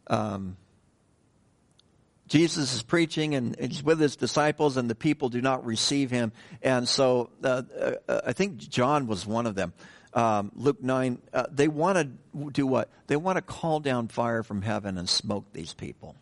um, 0.07 0.57
Jesus 2.27 2.73
is 2.73 2.81
preaching 2.81 3.35
and 3.35 3.55
he's 3.59 3.83
with 3.83 3.99
his 3.99 4.15
disciples, 4.15 4.77
and 4.77 4.89
the 4.89 4.95
people 4.95 5.29
do 5.29 5.41
not 5.41 5.65
receive 5.65 6.11
him. 6.11 6.31
And 6.61 6.87
so 6.87 7.29
uh, 7.43 7.63
uh, 7.79 8.21
I 8.25 8.33
think 8.33 8.57
John 8.57 9.07
was 9.07 9.25
one 9.25 9.45
of 9.45 9.55
them. 9.55 9.73
Um, 10.13 10.51
Luke 10.55 10.81
9, 10.81 11.21
uh, 11.33 11.45
they 11.51 11.67
want 11.67 11.97
to 11.97 12.51
do 12.51 12.65
what? 12.65 12.89
They 13.07 13.17
want 13.17 13.35
to 13.35 13.41
call 13.41 13.79
down 13.79 14.07
fire 14.07 14.43
from 14.43 14.61
heaven 14.61 14.97
and 14.97 15.09
smoke 15.09 15.45
these 15.53 15.73
people. 15.73 16.15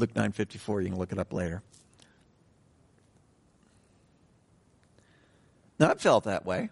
Luke 0.00 0.14
9:54 0.14 0.82
you 0.82 0.88
can 0.88 0.98
look 0.98 1.12
it 1.12 1.18
up 1.18 1.32
later. 1.32 1.62
Now, 5.78 5.90
I've 5.90 6.00
felt 6.00 6.24
that 6.24 6.44
way. 6.44 6.70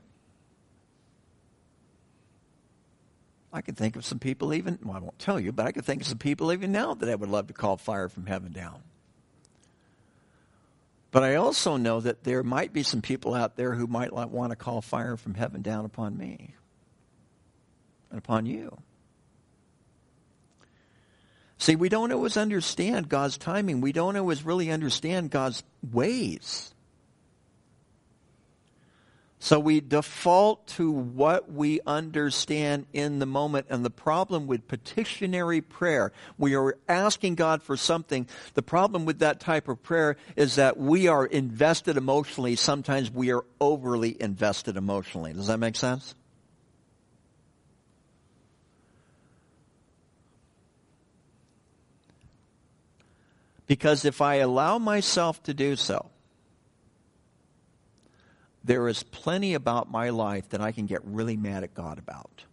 I 3.53 3.63
can 3.63 3.75
think 3.75 3.97
of 3.97 4.05
some 4.05 4.19
people 4.19 4.53
even, 4.53 4.79
well, 4.83 4.97
I 4.97 4.99
won't 4.99 5.19
tell 5.19 5.41
you, 5.41 5.53
but 5.53 5.67
I 5.67 5.73
can 5.73 5.83
think 5.83 6.03
of 6.03 6.07
some 6.07 6.19
people 6.19 6.53
even 6.53 6.73
now 6.73 6.93
that 6.95 7.09
I 7.09 7.15
would 7.15 7.31
love 7.31 7.47
to 7.47 7.55
call 7.55 7.79
fire 7.79 8.09
from 8.09 8.27
heaven 8.27 8.53
down. 8.53 8.83
But 11.11 11.23
I 11.23 11.37
also 11.37 11.79
know 11.79 12.01
that 12.01 12.25
there 12.25 12.43
might 12.43 12.75
be 12.75 12.83
some 12.83 13.01
people 13.01 13.35
out 13.35 13.57
there 13.57 13.75
who 13.75 13.87
might 13.87 14.13
want 14.13 14.51
to 14.51 14.57
call 14.57 14.83
fire 14.83 15.17
from 15.17 15.35
heaven 15.35 15.63
down 15.63 15.87
upon 15.87 16.19
me 16.19 16.55
and 18.11 18.19
upon 18.19 18.45
you. 18.45 18.77
See, 21.59 21.75
we 21.75 21.89
don't 21.89 22.13
always 22.13 22.37
understand 22.37 23.09
God's 23.09 23.37
timing. 23.37 23.81
We 23.81 23.93
don't 23.93 24.17
always 24.17 24.45
really 24.45 24.71
understand 24.71 25.31
God's 25.31 25.65
ways. 25.93 26.73
So 29.41 29.61
we 29.61 29.81
default 29.81 30.67
to 30.69 30.91
what 30.91 31.51
we 31.51 31.81
understand 31.87 32.87
in 32.93 33.21
the 33.21 33.27
moment. 33.27 33.67
And 33.71 33.85
the 33.85 33.91
problem 33.91 34.47
with 34.47 34.67
petitionary 34.67 35.61
prayer, 35.61 36.13
we 36.39 36.57
are 36.57 36.77
asking 36.89 37.37
God 37.37 37.63
for 37.63 37.77
something. 37.77 38.29
The 38.55 38.63
problem 38.63 39.05
with 39.05 39.21
that 39.21 39.39
type 39.39 39.69
of 39.69 39.83
prayer 39.83 40.17
is 40.35 40.57
that 40.57 40.77
we 40.77 41.07
are 41.07 41.25
invested 41.25 41.97
emotionally. 41.97 42.57
Sometimes 42.57 43.13
we 43.13 43.33
are 43.33 43.45
overly 43.61 44.17
invested 44.21 44.77
emotionally. 44.77 45.33
Does 45.33 45.47
that 45.47 45.59
make 45.59 45.77
sense? 45.77 46.15
Because 53.69 54.07
if 54.07 54.21
I 54.21 54.37
allow 54.37 54.79
myself 54.79 55.41
to 55.45 55.55
do 55.55 55.77
so, 55.77 56.11
there 58.65 58.89
is 58.89 59.03
plenty 59.03 59.55
about 59.55 59.91
my 59.91 60.09
life 60.11 60.49
that 60.49 60.61
I 60.61 60.73
can 60.73 60.87
get 60.87 61.05
really 61.05 61.37
mad 61.37 61.63
at 61.63 61.75
God 61.75 61.99
about 61.99 62.45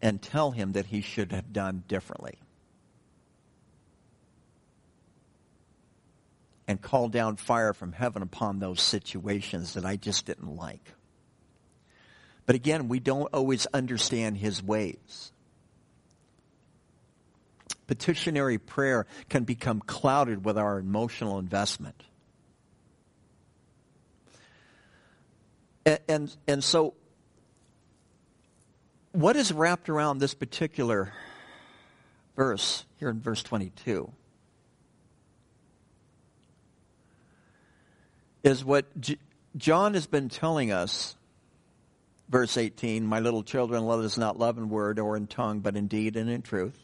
and 0.00 0.22
tell 0.22 0.52
him 0.52 0.72
that 0.72 0.86
he 0.86 1.00
should 1.00 1.32
have 1.32 1.52
done 1.52 1.82
differently. 1.88 2.38
And 6.66 6.80
call 6.80 7.08
down 7.08 7.36
fire 7.36 7.74
from 7.74 7.92
heaven 7.92 8.22
upon 8.22 8.60
those 8.60 8.80
situations 8.80 9.74
that 9.74 9.84
I 9.84 9.96
just 9.96 10.26
didn't 10.26 10.56
like. 10.56 10.94
But 12.46 12.54
again, 12.54 12.88
we 12.88 13.00
don't 13.00 13.32
always 13.34 13.66
understand 13.66 14.38
his 14.38 14.62
ways. 14.62 15.32
Petitionary 17.92 18.56
prayer 18.56 19.06
can 19.28 19.44
become 19.44 19.78
clouded 19.78 20.46
with 20.46 20.56
our 20.56 20.78
emotional 20.78 21.38
investment. 21.38 22.02
And, 25.84 25.98
and, 26.08 26.36
and 26.48 26.64
so, 26.64 26.94
what 29.12 29.36
is 29.36 29.52
wrapped 29.52 29.90
around 29.90 30.20
this 30.20 30.32
particular 30.32 31.12
verse 32.34 32.86
here 32.98 33.10
in 33.10 33.20
verse 33.20 33.42
22? 33.42 34.10
Is 38.42 38.64
what 38.64 38.86
J- 38.98 39.18
John 39.54 39.92
has 39.92 40.06
been 40.06 40.30
telling 40.30 40.72
us, 40.72 41.14
verse 42.30 42.56
18, 42.56 43.04
My 43.04 43.20
little 43.20 43.42
children, 43.42 43.84
let 43.84 43.98
us 43.98 44.16
not 44.16 44.38
love 44.38 44.56
in 44.56 44.70
word 44.70 44.98
or 44.98 45.14
in 45.14 45.26
tongue, 45.26 45.60
but 45.60 45.76
in 45.76 45.88
deed 45.88 46.16
and 46.16 46.30
in 46.30 46.40
truth. 46.40 46.78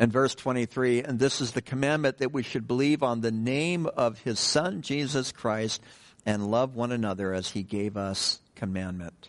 And 0.00 0.10
verse 0.10 0.34
23, 0.34 1.02
and 1.02 1.18
this 1.18 1.42
is 1.42 1.52
the 1.52 1.60
commandment 1.60 2.18
that 2.18 2.32
we 2.32 2.42
should 2.42 2.66
believe 2.66 3.02
on 3.02 3.20
the 3.20 3.30
name 3.30 3.84
of 3.84 4.18
his 4.20 4.40
Son, 4.40 4.80
Jesus 4.80 5.30
Christ, 5.30 5.82
and 6.24 6.50
love 6.50 6.74
one 6.74 6.90
another 6.90 7.34
as 7.34 7.50
he 7.50 7.62
gave 7.62 7.98
us 7.98 8.40
commandment. 8.54 9.28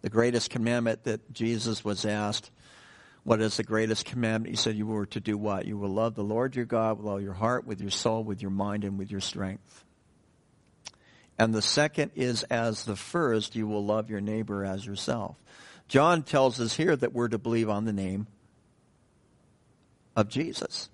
The 0.00 0.08
greatest 0.08 0.48
commandment 0.48 1.04
that 1.04 1.34
Jesus 1.34 1.84
was 1.84 2.06
asked, 2.06 2.50
what 3.24 3.42
is 3.42 3.58
the 3.58 3.62
greatest 3.62 4.06
commandment? 4.06 4.54
He 4.54 4.56
said 4.56 4.74
you 4.74 4.86
were 4.86 5.04
to 5.04 5.20
do 5.20 5.36
what? 5.36 5.66
You 5.66 5.76
will 5.76 5.90
love 5.90 6.14
the 6.14 6.24
Lord 6.24 6.56
your 6.56 6.64
God 6.64 6.96
with 6.96 7.06
all 7.06 7.20
your 7.20 7.34
heart, 7.34 7.66
with 7.66 7.82
your 7.82 7.90
soul, 7.90 8.24
with 8.24 8.40
your 8.40 8.50
mind, 8.50 8.84
and 8.84 8.98
with 8.98 9.10
your 9.10 9.20
strength. 9.20 9.84
And 11.38 11.54
the 11.54 11.60
second 11.60 12.12
is 12.14 12.42
as 12.44 12.84
the 12.84 12.96
first, 12.96 13.54
you 13.54 13.66
will 13.66 13.84
love 13.84 14.08
your 14.08 14.22
neighbor 14.22 14.64
as 14.64 14.86
yourself. 14.86 15.36
John 15.88 16.22
tells 16.22 16.58
us 16.58 16.74
here 16.74 16.96
that 16.96 17.12
we're 17.12 17.28
to 17.28 17.38
believe 17.38 17.68
on 17.68 17.84
the 17.84 17.92
name 17.92 18.28
of 20.18 20.28
Jesus 20.28 20.88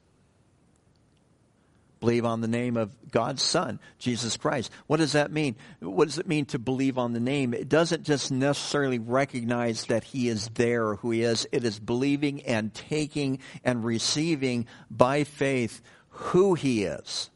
believe 2.05 2.27
on 2.27 2.43
the 2.43 2.49
name 2.49 2.77
of 2.77 2.95
God's 3.11 3.43
Son, 3.43 3.81
Jesus 3.99 4.37
Christ. 4.37 4.71
What 4.87 4.99
does 4.99 5.13
that 5.13 5.33
mean? 5.33 5.57
What 5.81 6.05
does 6.05 6.19
it 6.19 6.29
mean 6.29 6.45
to 6.47 6.59
believe 6.59 6.99
on 6.99 7.15
the 7.15 7.21
name? 7.21 7.55
It 7.55 7.67
doesn't 7.67 8.03
just 8.03 8.31
necessarily 8.31 8.99
recognize 8.99 9.87
that 9.87 10.05
He 10.05 10.29
is 10.29 10.51
there, 10.53 10.97
who 10.97 11.13
He 11.13 11.23
is. 11.23 11.49
It 11.51 11.65
is 11.65 11.79
believing 11.79 12.43
and 12.43 12.75
taking 12.75 13.39
and 13.65 13.87
receiving 13.87 14.67
by 14.91 15.25
faith 15.25 15.81
who 16.11 16.53
He 16.53 16.85
is, 16.85 17.31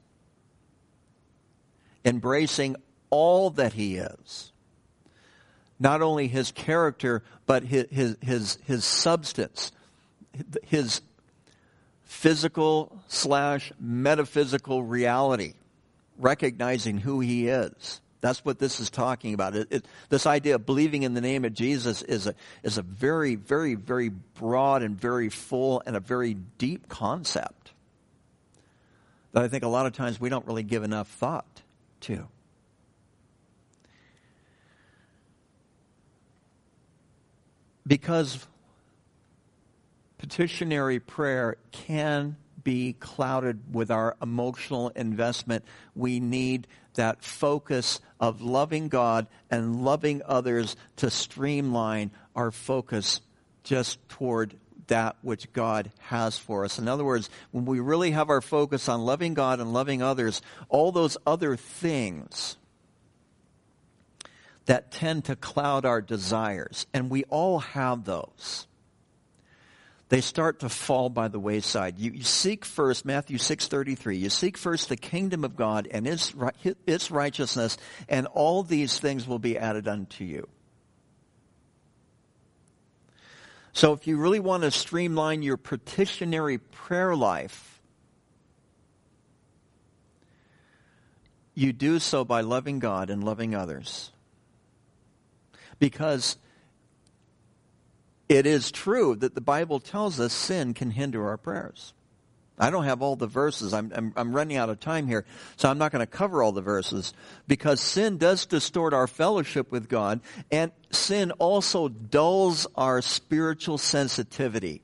embracing 2.05 2.77
all 3.09 3.49
that 3.49 3.73
He 3.73 3.97
is. 3.97 4.53
Not 5.81 6.03
only 6.03 6.29
His 6.29 6.53
character, 6.53 7.23
but 7.47 7.63
His, 7.63 7.87
his, 7.91 8.17
his, 8.21 8.59
his 8.67 8.85
substance, 8.85 9.73
His 10.63 11.01
physical 12.09 12.91
slash 13.07 13.71
metaphysical 13.79 14.83
reality, 14.83 15.53
recognizing 16.17 16.97
who 16.97 17.21
he 17.21 17.49
is. 17.49 18.01
That's 18.23 18.45
what 18.45 18.59
this 18.59 18.81
is 18.81 18.89
talking 18.91 19.35
about. 19.35 19.55
It, 19.55 19.69
it, 19.71 19.85
this 20.09 20.27
idea 20.27 20.57
of 20.57 20.67
believing 20.67 21.05
in 21.05 21.13
the 21.13 21.21
name 21.21 21.45
of 21.45 21.53
Jesus 21.53 22.01
is 22.03 22.27
a, 22.27 22.35
is 22.63 22.79
a 22.79 22.83
very, 22.83 23.37
very, 23.37 23.75
very 23.75 24.09
broad 24.09 24.83
and 24.83 24.99
very 24.99 25.29
full 25.29 25.83
and 25.87 25.95
a 25.95 26.01
very 26.01 26.35
deep 26.35 26.89
concept 26.89 27.73
that 29.33 29.45
I 29.45 29.49
think 29.49 29.63
a 29.63 29.69
lot 29.69 29.85
of 29.85 29.93
times 29.93 30.19
we 30.19 30.31
don't 30.31 30.47
really 30.47 30.63
give 30.63 30.83
enough 30.83 31.09
thought 31.09 31.63
to. 32.01 32.27
Because 37.87 38.47
petitionary 40.19 41.01
prayer 41.01 41.57
can 41.73 42.37
be 42.63 42.93
clouded 42.95 43.75
with 43.75 43.91
our 43.91 44.17
emotional 44.21 44.91
investment. 44.91 45.65
We 45.95 46.21
need 46.21 46.67
that 46.95 47.23
focus 47.23 48.01
of 48.21 48.43
loving 48.43 48.89
God 48.89 49.29
and 49.51 49.83
loving 49.83 50.21
others 50.27 50.77
to 50.97 51.11
streamline 51.11 52.11
our 52.35 52.51
focus 52.51 53.21
just 53.63 54.07
toward 54.09 54.55
that 54.89 55.17
which 55.23 55.53
God 55.53 55.91
has 55.99 56.39
for 56.39 56.65
us. 56.65 56.79
In 56.79 56.89
other 56.89 57.05
words, 57.05 57.31
when 57.53 57.65
we 57.65 57.79
really 57.79 58.11
have 58.11 58.31
our 58.31 58.41
focus 58.41 58.89
on 58.89 59.03
loving 59.03 59.35
God 59.35 59.61
and 59.61 59.73
loving 59.73 60.03
others, 60.03 60.43
all 60.69 60.93
those 60.93 61.17
other 61.27 61.57
things 61.57 62.57
that 64.67 64.91
tend 64.91 65.27
to 65.27 65.37
cloud 65.37 65.85
our 65.85 66.01
desires, 66.01 66.87
and 66.93 67.09
we 67.09 67.25
all 67.25 67.61
have 67.61 68.05
those 68.05 68.67
they 70.09 70.21
start 70.21 70.61
to 70.61 70.69
fall 70.69 71.11
by 71.11 71.29
the 71.29 71.39
wayside. 71.39 71.99
You, 71.99 72.13
you 72.13 72.23
seek 72.23 72.65
first, 72.65 73.05
Matthew 73.05 73.37
6.33, 73.39 74.19
you 74.19 74.31
seek 74.31 74.57
first 74.57 74.89
the 74.89 74.97
kingdom 74.97 75.45
of 75.45 75.55
God 75.55 75.87
and 75.91 76.07
its, 76.07 76.33
its 76.87 77.11
righteousness, 77.11 77.77
and 78.09 78.27
all 78.29 78.63
these 78.63 78.99
things 78.99 79.27
will 79.27 79.39
be 79.39 79.59
added 79.59 79.87
unto 79.87 80.25
you. 80.25 80.49
So 83.75 83.93
if 83.93 84.07
you 84.07 84.17
really 84.17 84.41
want 84.41 84.63
to 84.63 84.71
streamline 84.71 85.43
your 85.43 85.57
petitionary 85.57 86.59
prayer 86.59 87.15
life, 87.15 87.81
you 91.55 91.73
do 91.73 91.99
so 91.99 92.25
by 92.25 92.41
loving 92.41 92.79
God 92.79 93.11
and 93.11 93.23
loving 93.23 93.55
others. 93.55 94.11
Because 95.79 96.39
it 98.29 98.47
is 98.47 98.71
true 98.71 99.15
that 99.17 99.35
the 99.35 99.41
Bible 99.41 99.81
tells 99.81 100.21
us 100.21 100.33
sin 100.33 100.75
can 100.75 100.91
hinder 100.91 101.27
our 101.29 101.37
prayers. 101.37 101.95
I 102.59 102.71
don't 102.71 102.85
have 102.85 103.03
all 103.03 103.15
the 103.15 103.27
verses. 103.27 103.73
I'm, 103.73 103.93
I'm, 103.95 104.13
I'm 104.17 104.35
running 104.35 104.57
out 104.57 104.69
of 104.69 104.81
time 104.81 105.07
here, 105.07 105.25
so 105.57 105.71
I'm 105.71 105.79
not 105.79 105.93
going 105.93 106.01
to 106.01 106.07
cover 106.07 106.43
all 106.43 106.53
the 106.53 106.61
verses 106.61 107.15
because 107.47 107.81
sin 107.81 108.19
does 108.19 108.47
distort 108.47 108.93
our 108.93 109.07
fellowship 109.07 109.71
with 109.71 109.89
God, 109.89 110.21
and 110.51 110.73
sin 110.91 111.31
also 111.33 111.89
dulls 111.89 112.67
our 112.75 113.01
spiritual 113.01 113.79
sensitivity. 113.79 114.83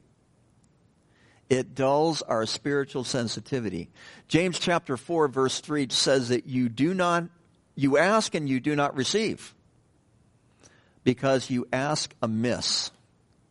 It 1.51 1.75
dulls 1.75 2.23
our 2.23 2.47
spiritual 2.47 3.05
sensitivity. 3.05 3.91
James 4.29 4.59
chapter 4.59 4.97
4 4.97 5.29
verse 5.29 5.61
3 5.61 5.89
says 5.91 6.31
that 6.31 6.47
you 6.47 6.69
do 6.69 6.95
not, 6.95 7.25
you 7.75 7.99
ask 7.99 8.35
and 8.35 8.49
you 8.49 8.61
do 8.61 8.75
not 8.77 8.97
receive 8.97 9.55
because 11.03 11.51
you 11.51 11.67
ask 11.73 12.15
amiss. 12.23 12.91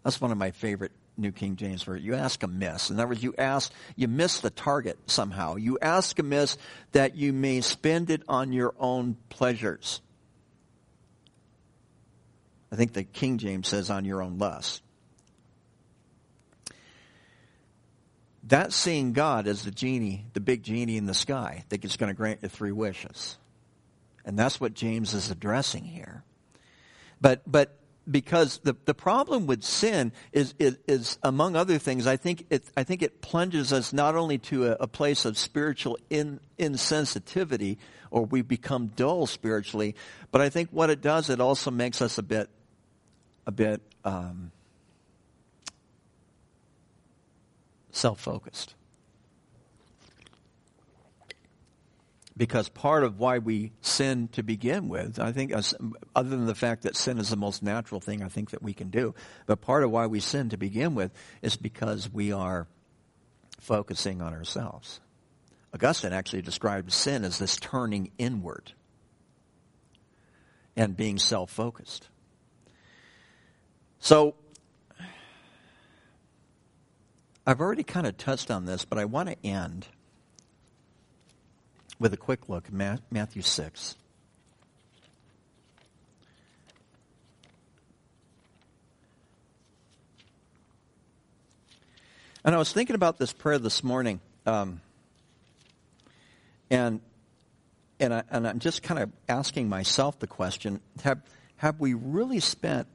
That's 0.03 0.19
one 0.19 0.31
of 0.31 0.37
my 0.37 0.51
favorite 0.51 0.91
New 1.17 1.31
King 1.31 1.55
James 1.55 1.83
Version. 1.83 2.05
You 2.05 2.15
ask 2.15 2.41
amiss. 2.43 2.89
In 2.89 2.99
other 2.99 3.07
words, 3.07 3.23
you 3.23 3.33
ask, 3.37 3.71
you 3.95 4.07
miss 4.07 4.39
the 4.39 4.49
target 4.49 4.97
somehow. 5.07 5.55
You 5.55 5.77
ask 5.81 6.17
amiss 6.19 6.57
that 6.91 7.15
you 7.15 7.33
may 7.33 7.61
spend 7.61 8.09
it 8.09 8.23
on 8.27 8.51
your 8.51 8.73
own 8.79 9.17
pleasures. 9.29 10.01
I 12.71 12.75
think 12.75 12.93
the 12.93 13.03
King 13.03 13.37
James 13.37 13.67
says 13.67 13.89
on 13.89 14.03
your 14.03 14.21
own 14.21 14.39
lust. 14.39 14.81
That's 18.45 18.75
seeing 18.75 19.13
God 19.13 19.47
as 19.47 19.63
the 19.63 19.71
genie, 19.71 20.25
the 20.33 20.41
big 20.41 20.63
genie 20.63 20.97
in 20.97 21.05
the 21.05 21.13
sky 21.13 21.63
that 21.69 21.85
is 21.85 21.95
going 21.95 22.09
to 22.09 22.17
grant 22.17 22.39
you 22.41 22.49
three 22.49 22.71
wishes. 22.71 23.37
And 24.25 24.37
that's 24.37 24.59
what 24.59 24.73
James 24.73 25.13
is 25.13 25.31
addressing 25.31 25.85
here. 25.85 26.23
But, 27.21 27.41
but 27.49 27.77
because 28.09 28.59
the, 28.63 28.75
the 28.85 28.93
problem 28.93 29.47
with 29.47 29.63
sin 29.63 30.11
is, 30.31 30.53
is, 30.59 30.77
is, 30.87 31.17
among 31.23 31.55
other 31.55 31.77
things, 31.77 32.05
I 32.05 32.17
think 32.17 32.45
it, 32.49 32.63
I 32.75 32.83
think 32.83 33.01
it 33.01 33.21
plunges 33.21 33.71
us 33.71 33.93
not 33.93 34.15
only 34.15 34.37
to 34.39 34.67
a, 34.67 34.77
a 34.81 34.87
place 34.87 35.25
of 35.25 35.37
spiritual 35.37 35.97
in, 36.09 36.39
insensitivity 36.59 37.77
or 38.11 38.25
we 38.25 38.41
become 38.41 38.87
dull 38.87 39.25
spiritually, 39.25 39.95
but 40.31 40.41
I 40.41 40.49
think 40.49 40.69
what 40.71 40.89
it 40.89 41.01
does, 41.01 41.29
it 41.29 41.39
also 41.39 41.71
makes 41.71 42.01
us 42.01 42.17
a 42.17 42.23
bit, 42.23 42.49
a 43.47 43.51
bit, 43.51 43.81
um, 44.03 44.51
self-focused. 47.91 48.75
Because 52.35 52.69
part 52.69 53.03
of 53.03 53.19
why 53.19 53.37
we 53.37 53.71
sin 53.81 54.27
to 54.29 54.43
begin 54.43 54.89
with, 54.89 55.19
I 55.19 55.31
think, 55.31 55.53
other 55.53 56.29
than 56.29 56.45
the 56.45 56.55
fact 56.55 56.83
that 56.83 56.95
sin 56.95 57.19
is 57.19 57.29
the 57.29 57.35
most 57.35 57.61
natural 57.61 58.01
thing 58.01 58.23
I 58.23 58.27
think 58.27 58.51
that 58.51 58.63
we 58.63 58.73
can 58.73 58.89
do, 58.89 59.13
but 59.45 59.61
part 59.61 59.83
of 59.83 59.91
why 59.91 60.07
we 60.07 60.19
sin 60.19 60.49
to 60.49 60.57
begin 60.57 60.95
with 60.95 61.11
is 61.41 61.55
because 61.55 62.11
we 62.11 62.31
are 62.31 62.67
focusing 63.59 64.21
on 64.21 64.33
ourselves. 64.33 64.99
Augustine 65.73 66.13
actually 66.13 66.41
described 66.41 66.91
sin 66.91 67.23
as 67.23 67.39
this 67.39 67.55
turning 67.57 68.11
inward 68.17 68.73
and 70.75 70.97
being 70.97 71.17
self 71.17 71.49
focused. 71.51 72.09
So, 73.99 74.35
I've 77.45 77.59
already 77.59 77.83
kind 77.83 78.07
of 78.07 78.17
touched 78.17 78.51
on 78.51 78.65
this, 78.65 78.85
but 78.85 78.97
I 78.97 79.05
want 79.05 79.29
to 79.29 79.45
end 79.45 79.87
with 82.03 82.11
a 82.13 82.17
quick 82.17 82.49
look 82.49 82.65
at 82.67 82.99
Matthew 83.11 83.41
6. 83.41 83.95
And 92.43 92.53
I 92.53 92.57
was 92.57 92.73
thinking 92.73 92.95
about 92.97 93.19
this 93.19 93.31
prayer 93.31 93.57
this 93.57 93.85
morning, 93.85 94.19
um, 94.45 94.81
and 96.69 96.99
and, 98.01 98.13
I, 98.13 98.23
and 98.29 98.45
I'm 98.49 98.59
just 98.59 98.83
kind 98.83 99.01
of 99.01 99.09
asking 99.29 99.69
myself 99.69 100.19
the 100.19 100.27
question: 100.27 100.81
Have 101.05 101.21
have 101.55 101.79
we 101.79 101.93
really 101.93 102.41
spent 102.41 102.89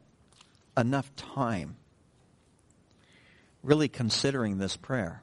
enough 0.77 1.11
time 1.17 1.77
really 3.63 3.89
considering 3.89 4.59
this 4.59 4.77
prayer? 4.77 5.23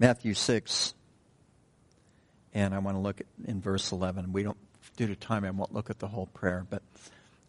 Matthew 0.00 0.32
6, 0.32 0.94
and 2.54 2.74
I 2.74 2.78
want 2.78 2.96
to 2.96 3.00
look 3.02 3.20
at 3.20 3.26
in 3.44 3.60
verse 3.60 3.92
11. 3.92 4.32
We 4.32 4.42
don't, 4.42 4.56
due 4.96 5.06
to 5.08 5.14
time, 5.14 5.44
I 5.44 5.50
won't 5.50 5.74
look 5.74 5.90
at 5.90 5.98
the 5.98 6.08
whole 6.08 6.24
prayer, 6.24 6.66
but 6.70 6.82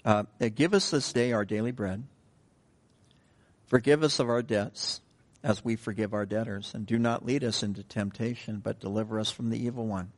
uh, 0.04 0.24
give 0.54 0.74
us 0.74 0.92
this 0.92 1.14
day 1.14 1.32
our 1.32 1.46
daily 1.46 1.72
bread. 1.72 2.04
Forgive 3.68 4.04
us 4.04 4.20
of 4.20 4.30
our 4.30 4.42
debts 4.42 5.00
as 5.42 5.64
we 5.64 5.78
forgive 5.78 6.14
our 6.14 6.26
debtors, 6.26 6.74
and 6.76 6.86
do 6.86 7.00
not 7.00 7.26
lead 7.26 7.46
us 7.46 7.64
into 7.64 7.84
temptation, 7.84 8.60
but 8.62 8.82
deliver 8.82 9.18
us 9.18 9.32
from 9.32 9.50
the 9.50 9.58
evil 9.58 9.88
one. 9.88 10.12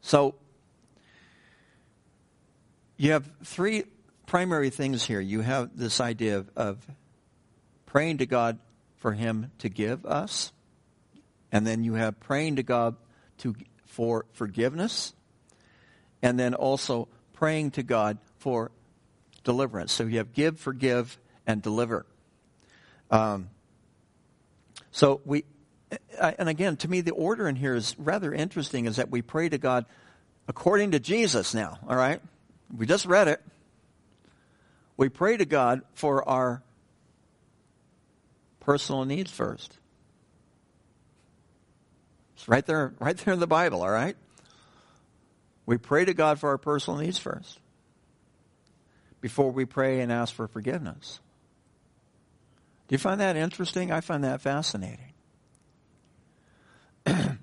So, 0.00 0.34
you 2.96 3.12
have 3.12 3.30
three 3.44 3.84
primary 4.26 4.70
things 4.70 5.04
here. 5.04 5.20
You 5.20 5.42
have 5.42 5.70
this 5.76 6.00
idea 6.00 6.38
of, 6.38 6.50
of 6.56 6.86
praying 7.86 8.18
to 8.18 8.26
God 8.26 8.58
for 8.96 9.12
Him 9.12 9.52
to 9.60 9.68
give 9.68 10.04
us 10.04 10.50
and 11.52 11.66
then 11.66 11.84
you 11.84 11.94
have 11.94 12.18
praying 12.18 12.56
to 12.56 12.62
God 12.62 12.96
to, 13.38 13.54
for 13.84 14.24
forgiveness. 14.32 15.12
And 16.22 16.38
then 16.38 16.54
also 16.54 17.08
praying 17.34 17.72
to 17.72 17.82
God 17.82 18.18
for 18.38 18.70
deliverance. 19.44 19.92
So 19.92 20.04
you 20.04 20.18
have 20.18 20.32
give, 20.32 20.58
forgive, 20.58 21.18
and 21.46 21.60
deliver. 21.60 22.06
Um, 23.10 23.50
so 24.92 25.20
we, 25.24 25.44
and 26.18 26.48
again, 26.48 26.76
to 26.78 26.88
me, 26.88 27.00
the 27.00 27.12
order 27.12 27.48
in 27.48 27.56
here 27.56 27.74
is 27.74 27.94
rather 27.98 28.32
interesting 28.32 28.86
is 28.86 28.96
that 28.96 29.10
we 29.10 29.20
pray 29.20 29.48
to 29.48 29.58
God 29.58 29.84
according 30.48 30.92
to 30.92 31.00
Jesus 31.00 31.54
now, 31.54 31.78
all 31.88 31.96
right? 31.96 32.20
We 32.74 32.86
just 32.86 33.04
read 33.06 33.28
it. 33.28 33.42
We 34.96 35.08
pray 35.08 35.36
to 35.36 35.44
God 35.44 35.82
for 35.94 36.26
our 36.28 36.62
personal 38.60 39.04
needs 39.04 39.30
first. 39.30 39.76
It's 42.42 42.48
right 42.48 42.66
there, 42.66 42.92
right 42.98 43.16
there 43.16 43.34
in 43.34 43.38
the 43.38 43.46
Bible, 43.46 43.82
all 43.82 43.90
right? 43.90 44.16
We 45.64 45.78
pray 45.78 46.04
to 46.04 46.12
God 46.12 46.40
for 46.40 46.48
our 46.48 46.58
personal 46.58 46.98
needs 46.98 47.16
first 47.16 47.60
before 49.20 49.52
we 49.52 49.64
pray 49.64 50.00
and 50.00 50.10
ask 50.10 50.34
for 50.34 50.48
forgiveness. 50.48 51.20
Do 52.88 52.94
you 52.94 52.98
find 52.98 53.20
that 53.20 53.36
interesting? 53.36 53.92
I 53.92 54.00
find 54.00 54.24
that 54.24 54.40
fascinating. 54.40 55.12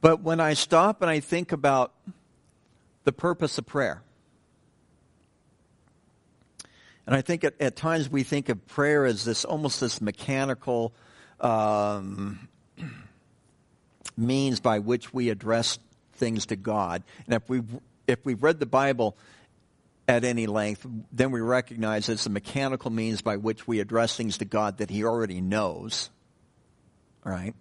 but 0.00 0.22
when 0.22 0.38
I 0.38 0.54
stop 0.54 1.02
and 1.02 1.10
I 1.10 1.18
think 1.18 1.50
about 1.50 1.92
the 3.02 3.10
purpose 3.10 3.58
of 3.58 3.66
prayer, 3.66 4.00
and 7.04 7.16
I 7.16 7.20
think 7.20 7.42
at, 7.42 7.60
at 7.60 7.74
times 7.74 8.08
we 8.08 8.22
think 8.22 8.48
of 8.48 8.64
prayer 8.68 9.04
as 9.04 9.24
this 9.24 9.44
almost 9.44 9.80
this 9.80 10.00
mechanical 10.00 10.94
um, 11.40 12.48
means 14.18 14.60
by 14.60 14.80
which 14.80 15.14
we 15.14 15.30
address 15.30 15.78
things 16.14 16.46
to 16.46 16.56
God. 16.56 17.02
And 17.26 17.34
if 17.34 17.48
we 17.48 17.62
if 18.06 18.24
we've 18.24 18.42
read 18.42 18.58
the 18.58 18.66
Bible 18.66 19.16
at 20.08 20.24
any 20.24 20.46
length, 20.46 20.86
then 21.12 21.30
we 21.30 21.40
recognize 21.40 22.08
it's 22.08 22.26
a 22.26 22.30
mechanical 22.30 22.90
means 22.90 23.20
by 23.20 23.36
which 23.36 23.66
we 23.68 23.80
address 23.80 24.16
things 24.16 24.38
to 24.38 24.44
God 24.44 24.78
that 24.78 24.90
He 24.90 25.04
already 25.04 25.40
knows. 25.40 26.10
Right? 27.24 27.54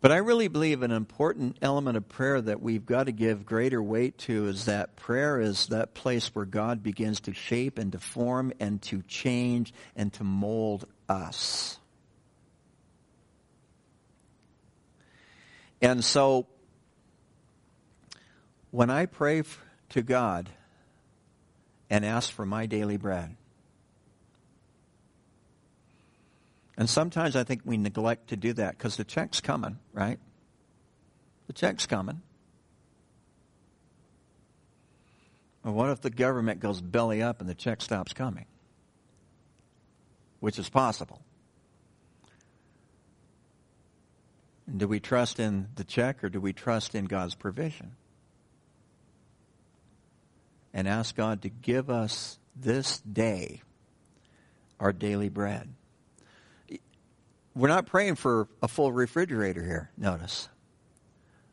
But 0.00 0.12
I 0.12 0.18
really 0.18 0.48
believe 0.48 0.82
an 0.82 0.90
important 0.90 1.56
element 1.62 1.96
of 1.96 2.06
prayer 2.10 2.38
that 2.38 2.60
we've 2.60 2.84
got 2.84 3.06
to 3.06 3.12
give 3.12 3.46
greater 3.46 3.82
weight 3.82 4.18
to 4.18 4.48
is 4.48 4.66
that 4.66 4.96
prayer 4.96 5.40
is 5.40 5.68
that 5.68 5.94
place 5.94 6.34
where 6.34 6.44
God 6.44 6.82
begins 6.82 7.20
to 7.20 7.32
shape 7.32 7.78
and 7.78 7.90
to 7.92 7.98
form 7.98 8.52
and 8.60 8.82
to 8.82 9.00
change 9.08 9.72
and 9.96 10.12
to 10.12 10.24
mold 10.24 10.86
us. 11.08 11.78
And 15.84 16.02
so, 16.02 16.46
when 18.70 18.88
I 18.88 19.04
pray 19.04 19.42
to 19.90 20.02
God 20.02 20.48
and 21.90 22.06
ask 22.06 22.32
for 22.32 22.46
my 22.46 22.64
daily 22.64 22.96
bread, 22.96 23.36
and 26.78 26.88
sometimes 26.88 27.36
I 27.36 27.44
think 27.44 27.60
we 27.66 27.76
neglect 27.76 28.28
to 28.28 28.36
do 28.36 28.54
that 28.54 28.78
because 28.78 28.96
the 28.96 29.04
check's 29.04 29.42
coming, 29.42 29.78
right? 29.92 30.18
The 31.48 31.52
check's 31.52 31.84
coming. 31.84 32.22
Well, 35.62 35.74
what 35.74 35.90
if 35.90 36.00
the 36.00 36.08
government 36.08 36.60
goes 36.60 36.80
belly 36.80 37.20
up 37.20 37.40
and 37.42 37.48
the 37.48 37.54
check 37.54 37.82
stops 37.82 38.14
coming? 38.14 38.46
Which 40.40 40.58
is 40.58 40.70
possible. 40.70 41.20
Do 44.76 44.88
we 44.88 45.00
trust 45.00 45.38
in 45.38 45.68
the 45.74 45.84
check 45.84 46.24
or 46.24 46.28
do 46.28 46.40
we 46.40 46.52
trust 46.52 46.94
in 46.94 47.04
God's 47.04 47.34
provision? 47.34 47.96
and 50.74 50.88
ask 50.88 51.14
God 51.14 51.42
to 51.42 51.48
give 51.48 51.88
us 51.88 52.38
this 52.56 52.98
day 53.00 53.62
our 54.80 54.92
daily 54.92 55.28
bread. 55.28 55.72
We're 57.54 57.68
not 57.68 57.86
praying 57.86 58.16
for 58.16 58.48
a 58.60 58.66
full 58.66 58.92
refrigerator 58.92 59.64
here, 59.64 59.90
notice, 59.96 60.48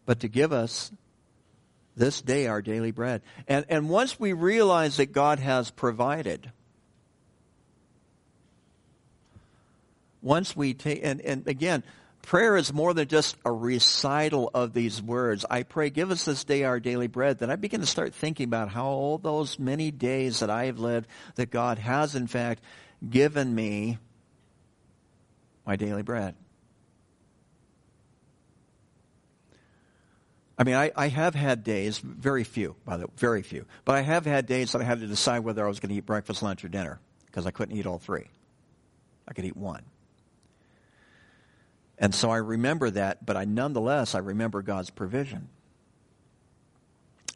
but 0.07 0.21
to 0.21 0.27
give 0.27 0.51
us 0.51 0.91
this 1.95 2.19
day 2.21 2.47
our 2.47 2.63
daily 2.63 2.89
bread. 2.89 3.21
And, 3.47 3.63
and 3.69 3.87
once 3.87 4.19
we 4.19 4.33
realize 4.33 4.97
that 4.97 5.11
God 5.11 5.37
has 5.37 5.69
provided, 5.69 6.51
once 10.23 10.55
we 10.55 10.73
take, 10.73 11.01
and, 11.03 11.21
and 11.21 11.47
again, 11.47 11.83
prayer 12.21 12.57
is 12.57 12.73
more 12.73 12.93
than 12.93 13.07
just 13.07 13.35
a 13.45 13.51
recital 13.51 14.49
of 14.53 14.73
these 14.73 15.01
words. 15.01 15.45
I 15.49 15.63
pray, 15.63 15.89
give 15.89 16.11
us 16.11 16.25
this 16.25 16.43
day 16.43 16.63
our 16.63 16.79
daily 16.79 17.07
bread. 17.07 17.39
Then 17.39 17.51
I 17.51 17.55
begin 17.55 17.81
to 17.81 17.85
start 17.85 18.13
thinking 18.13 18.45
about 18.45 18.69
how 18.69 18.85
all 18.85 19.17
those 19.17 19.59
many 19.59 19.91
days 19.91 20.39
that 20.39 20.49
I 20.49 20.65
have 20.65 20.79
lived, 20.79 21.07
that 21.35 21.51
God 21.51 21.79
has 21.79 22.15
in 22.15 22.27
fact 22.27 22.63
given 23.07 23.53
me 23.53 23.97
my 25.65 25.75
daily 25.75 26.03
bread. 26.03 26.35
I 30.57 30.63
mean, 30.63 30.75
I, 30.75 30.91
I 30.95 31.07
have 31.07 31.33
had 31.33 31.63
days, 31.63 31.97
very 31.97 32.43
few, 32.43 32.75
by 32.85 32.97
the 32.97 33.07
way, 33.07 33.13
very 33.17 33.41
few, 33.41 33.65
but 33.83 33.95
I 33.95 34.01
have 34.01 34.25
had 34.25 34.45
days 34.45 34.73
that 34.73 34.81
I 34.81 34.83
had 34.83 34.99
to 34.99 35.07
decide 35.07 35.39
whether 35.39 35.65
I 35.65 35.67
was 35.67 35.79
going 35.79 35.89
to 35.89 35.95
eat 35.95 36.05
breakfast, 36.05 36.43
lunch, 36.43 36.63
or 36.63 36.67
dinner 36.67 36.99
because 37.25 37.47
I 37.47 37.51
couldn't 37.51 37.75
eat 37.75 37.87
all 37.87 37.97
three. 37.97 38.27
I 39.27 39.33
could 39.33 39.45
eat 39.45 39.57
one. 39.57 39.83
And 42.01 42.15
so 42.15 42.31
I 42.31 42.37
remember 42.37 42.89
that, 42.89 43.23
but 43.23 43.37
I 43.37 43.45
nonetheless, 43.45 44.15
I 44.15 44.19
remember 44.19 44.63
God's 44.63 44.89
provision. 44.89 45.49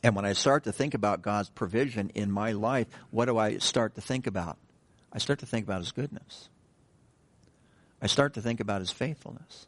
And 0.01 0.15
when 0.15 0.25
I 0.25 0.33
start 0.33 0.63
to 0.63 0.71
think 0.71 0.95
about 0.95 1.21
God's 1.21 1.49
provision 1.49 2.09
in 2.15 2.31
my 2.31 2.51
life, 2.51 2.87
what 3.11 3.25
do 3.25 3.37
I 3.37 3.59
start 3.59 3.93
to 3.95 4.01
think 4.01 4.25
about? 4.25 4.57
I 5.13 5.19
start 5.19 5.39
to 5.39 5.45
think 5.45 5.65
about 5.65 5.79
His 5.81 5.91
goodness. 5.91 6.49
I 8.01 8.07
start 8.07 8.33
to 8.33 8.41
think 8.41 8.59
about 8.59 8.81
His 8.81 8.91
faithfulness. 8.91 9.67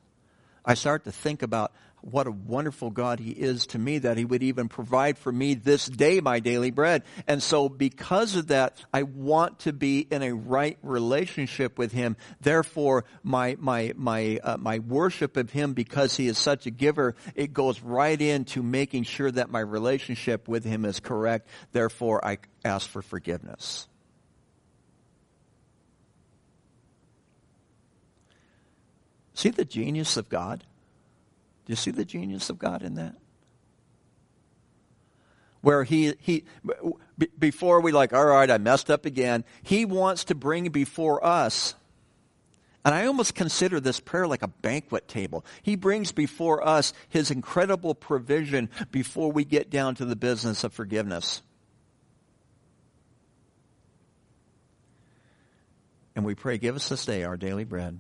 I 0.66 0.74
start 0.74 1.04
to 1.04 1.12
think 1.12 1.44
about 1.44 1.72
what 2.02 2.28
a 2.28 2.32
wonderful 2.32 2.90
God 2.90 3.20
He 3.20 3.32
is 3.32 3.68
to 3.68 3.80
me 3.80 4.00
that 4.00 4.18
He 4.18 4.26
would 4.26 4.44
even 4.44 4.70
provide 4.70 5.18
for 5.18 5.32
me 5.32 5.56
this 5.56 5.86
day 5.86 6.20
my 6.20 6.40
daily 6.40 6.72
bread. 6.72 7.04
And 7.28 7.42
so 7.42 7.70
because 7.70 8.36
of 8.36 8.48
that, 8.48 8.78
I 8.94 9.04
want 9.04 9.60
to 9.60 9.74
be 9.74 10.00
in 10.00 10.22
a 10.22 10.34
right 10.34 10.78
relationship 10.82 11.78
with 11.78 11.92
Him. 11.92 12.16
Therefore, 12.40 13.06
my, 13.24 13.58
my, 13.60 13.94
my, 13.96 14.40
uh, 14.44 14.58
my 14.58 14.80
worship 14.80 15.38
of 15.38 15.52
Him, 15.52 15.74
because 15.74 16.16
He 16.16 16.28
is 16.28 16.38
such 16.38 16.66
a 16.66 16.72
giver, 16.72 17.16
it 17.36 17.54
goes 17.54 17.82
right 17.82 18.20
into 18.20 18.64
making 18.64 19.04
sure 19.04 19.32
that 19.32 19.50
my 19.50 19.60
relationship 19.60 20.48
with 20.48 20.64
Him 20.64 20.86
is 20.86 21.00
correct. 21.00 21.48
Therefore, 21.72 22.24
I 22.24 22.38
ask 22.64 22.88
for 22.88 23.02
forgiveness. 23.02 23.88
See 29.34 29.50
the 29.50 29.66
genius 29.66 30.18
of 30.18 30.30
God? 30.30 30.64
Do 31.68 31.72
you 31.72 31.76
see 31.76 31.92
the 31.92 32.06
genius 32.06 32.50
of 32.50 32.58
God 32.58 32.82
in 32.82 32.96
that? 32.96 33.16
Where 35.62 35.84
he, 35.84 36.16
he, 36.18 36.46
before 37.38 37.82
we 37.82 37.92
like, 37.92 38.14
all 38.14 38.26
right, 38.26 38.50
I 38.50 38.58
messed 38.58 38.90
up 38.90 39.06
again, 39.06 39.44
he 39.62 39.86
wants 39.86 40.24
to 40.26 40.36
bring 40.36 40.70
before 40.70 41.24
us 41.24 41.76
and 42.88 42.96
I 42.96 43.06
almost 43.06 43.36
consider 43.36 43.82
this 43.82 44.00
prayer 44.00 44.28
like 44.28 44.44
a 44.44 44.48
banquet 44.48 45.10
table. 45.10 45.44
He 45.62 45.76
brings 45.76 46.14
before 46.14 46.66
us 46.66 46.94
his 47.10 47.32
incredible 47.32 47.94
provision 47.94 48.70
before 48.92 49.30
we 49.30 49.44
get 49.44 49.70
down 49.70 49.96
to 49.96 50.06
the 50.06 50.16
business 50.16 50.64
of 50.64 50.72
forgiveness. 50.72 51.42
And 56.16 56.24
we 56.24 56.34
pray, 56.34 56.58
give 56.58 56.78
us 56.78 56.88
this 56.88 57.06
day 57.06 57.26
our 57.26 57.36
daily 57.36 57.66
bread. 57.66 58.00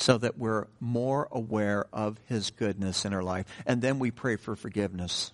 So 0.00 0.16
that 0.16 0.38
we're 0.38 0.66
more 0.80 1.28
aware 1.30 1.86
of 1.92 2.18
His 2.26 2.50
goodness 2.50 3.04
in 3.04 3.12
our 3.12 3.22
life. 3.22 3.46
And 3.66 3.82
then 3.82 3.98
we 3.98 4.10
pray 4.10 4.36
for 4.36 4.56
forgiveness. 4.56 5.32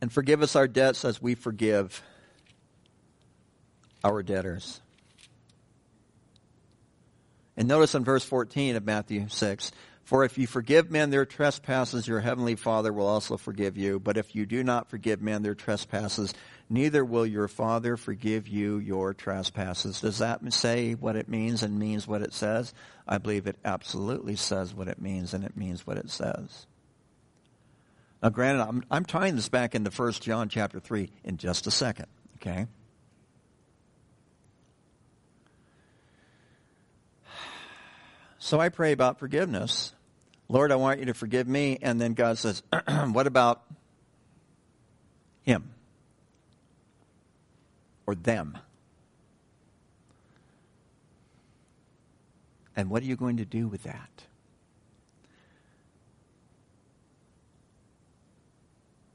And 0.00 0.12
forgive 0.12 0.42
us 0.42 0.56
our 0.56 0.66
debts 0.66 1.04
as 1.04 1.20
we 1.20 1.34
forgive 1.34 2.02
our 4.02 4.22
debtors. 4.22 4.80
And 7.56 7.68
notice 7.68 7.94
in 7.94 8.04
verse 8.04 8.24
14 8.24 8.76
of 8.76 8.84
Matthew 8.84 9.28
6 9.28 9.70
For 10.02 10.24
if 10.24 10.36
you 10.36 10.46
forgive 10.46 10.90
men 10.90 11.10
their 11.10 11.24
trespasses, 11.24 12.08
your 12.08 12.20
heavenly 12.20 12.56
Father 12.56 12.92
will 12.92 13.06
also 13.06 13.36
forgive 13.36 13.76
you. 13.76 14.00
But 14.00 14.16
if 14.16 14.34
you 14.34 14.44
do 14.44 14.64
not 14.64 14.90
forgive 14.90 15.22
men 15.22 15.42
their 15.42 15.54
trespasses, 15.54 16.34
neither 16.68 17.04
will 17.04 17.26
your 17.26 17.48
Father 17.48 17.96
forgive 17.96 18.48
you 18.48 18.78
your 18.78 19.14
trespasses. 19.14 20.00
Does 20.00 20.18
that 20.18 20.40
say 20.52 20.92
what 20.94 21.16
it 21.16 21.28
means 21.28 21.62
and 21.62 21.78
means 21.78 22.06
what 22.06 22.22
it 22.22 22.32
says? 22.32 22.74
I 23.06 23.18
believe 23.18 23.46
it 23.46 23.56
absolutely 23.64 24.36
says 24.36 24.74
what 24.74 24.88
it 24.88 25.00
means 25.00 25.34
and 25.34 25.44
it 25.44 25.56
means 25.56 25.86
what 25.86 25.98
it 25.98 26.10
says. 26.10 26.66
Now, 28.22 28.30
granted, 28.30 28.62
I'm, 28.62 28.84
I'm 28.90 29.04
tying 29.04 29.36
this 29.36 29.50
back 29.50 29.74
into 29.74 29.90
1 29.90 30.12
John 30.12 30.48
chapter 30.48 30.80
3 30.80 31.10
in 31.24 31.36
just 31.36 31.66
a 31.66 31.70
second, 31.70 32.06
okay? 32.36 32.66
So 38.38 38.60
I 38.60 38.70
pray 38.70 38.92
about 38.92 39.18
forgiveness. 39.18 39.92
Lord, 40.48 40.72
I 40.72 40.76
want 40.76 41.00
you 41.00 41.06
to 41.06 41.14
forgive 41.14 41.48
me. 41.48 41.78
And 41.80 42.00
then 42.00 42.14
God 42.14 42.38
says, 42.38 42.62
what 43.10 43.26
about 43.26 43.62
him? 45.42 45.73
Or 48.06 48.14
them? 48.14 48.58
And 52.76 52.90
what 52.90 53.02
are 53.02 53.06
you 53.06 53.16
going 53.16 53.36
to 53.38 53.44
do 53.44 53.68
with 53.68 53.84
that? 53.84 54.24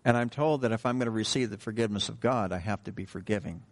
And 0.05 0.15
I'm 0.17 0.29
told 0.29 0.61
that 0.61 0.71
if 0.71 0.85
I'm 0.85 0.97
going 0.97 1.05
to 1.05 1.11
receive 1.11 1.49
the 1.49 1.57
forgiveness 1.57 2.09
of 2.09 2.19
God, 2.19 2.51
I 2.51 2.57
have 2.57 2.83
to 2.85 2.91
be 2.91 3.05
forgiving. 3.05 3.63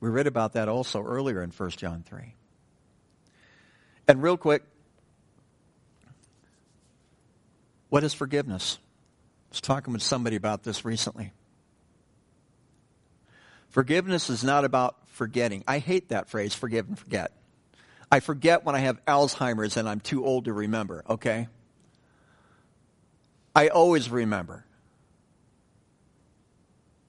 We 0.00 0.10
read 0.10 0.26
about 0.26 0.54
that 0.54 0.68
also 0.68 1.02
earlier 1.02 1.42
in 1.42 1.50
1 1.50 1.70
John 1.70 2.02
3. 2.02 2.34
And 4.08 4.20
real 4.20 4.36
quick, 4.36 4.64
what 7.88 8.02
is 8.02 8.12
forgiveness? 8.12 8.78
I 8.82 9.52
was 9.52 9.60
talking 9.60 9.92
with 9.92 10.02
somebody 10.02 10.34
about 10.34 10.64
this 10.64 10.84
recently. 10.84 11.32
Forgiveness 13.72 14.28
is 14.28 14.44
not 14.44 14.64
about 14.66 14.96
forgetting. 15.08 15.64
I 15.66 15.78
hate 15.78 16.10
that 16.10 16.28
phrase, 16.28 16.54
forgive 16.54 16.86
and 16.88 16.98
forget. 16.98 17.32
I 18.10 18.20
forget 18.20 18.64
when 18.64 18.74
I 18.74 18.80
have 18.80 19.02
Alzheimer's 19.06 19.78
and 19.78 19.88
I'm 19.88 20.00
too 20.00 20.26
old 20.26 20.44
to 20.44 20.52
remember, 20.52 21.02
okay? 21.08 21.48
I 23.56 23.68
always 23.68 24.10
remember. 24.10 24.66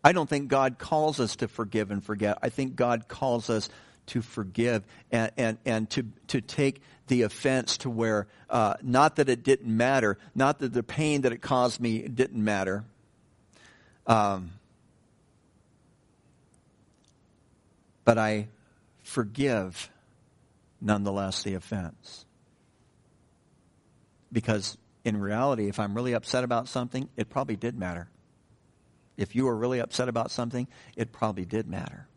I 0.05 0.13
don't 0.13 0.29
think 0.29 0.47
God 0.47 0.79
calls 0.79 1.19
us 1.19 1.35
to 1.37 1.49
forgive 1.49 1.91
and 1.91 2.03
forget. 2.03 2.37
I 2.41 2.47
think 2.47 2.77
God 2.77 3.09
calls 3.09 3.49
us 3.49 3.69
to 4.07 4.21
forgive 4.21 4.83
and, 5.11 5.31
and, 5.35 5.57
and 5.65 5.89
to, 5.91 6.05
to 6.27 6.39
take 6.39 6.81
the 7.07 7.23
offense 7.23 7.77
to 7.79 7.89
where, 7.89 8.27
uh, 8.49 8.75
not 8.81 9.17
that 9.17 9.27
it 9.27 9.43
didn't 9.43 9.75
matter, 9.75 10.17
not 10.33 10.59
that 10.59 10.71
the 10.71 10.83
pain 10.83 11.21
that 11.21 11.33
it 11.33 11.41
caused 11.41 11.81
me 11.81 12.07
didn't 12.07 12.41
matter. 12.41 12.85
Um, 14.07 14.51
but 18.05 18.17
I 18.17 18.47
forgive 19.01 19.89
nonetheless 20.81 21.43
the 21.43 21.55
offense. 21.55 22.25
Because 24.31 24.77
in 25.03 25.17
reality, 25.17 25.67
if 25.67 25.79
I'm 25.79 25.93
really 25.95 26.13
upset 26.13 26.43
about 26.43 26.67
something, 26.67 27.09
it 27.15 27.29
probably 27.29 27.55
did 27.55 27.77
matter. 27.77 28.09
If 29.15 29.35
you 29.35 29.45
were 29.45 29.55
really 29.55 29.79
upset 29.79 30.09
about 30.09 30.31
something, 30.31 30.67
it 30.95 31.11
probably 31.11 31.45
did 31.45 31.67
matter. 31.67 32.07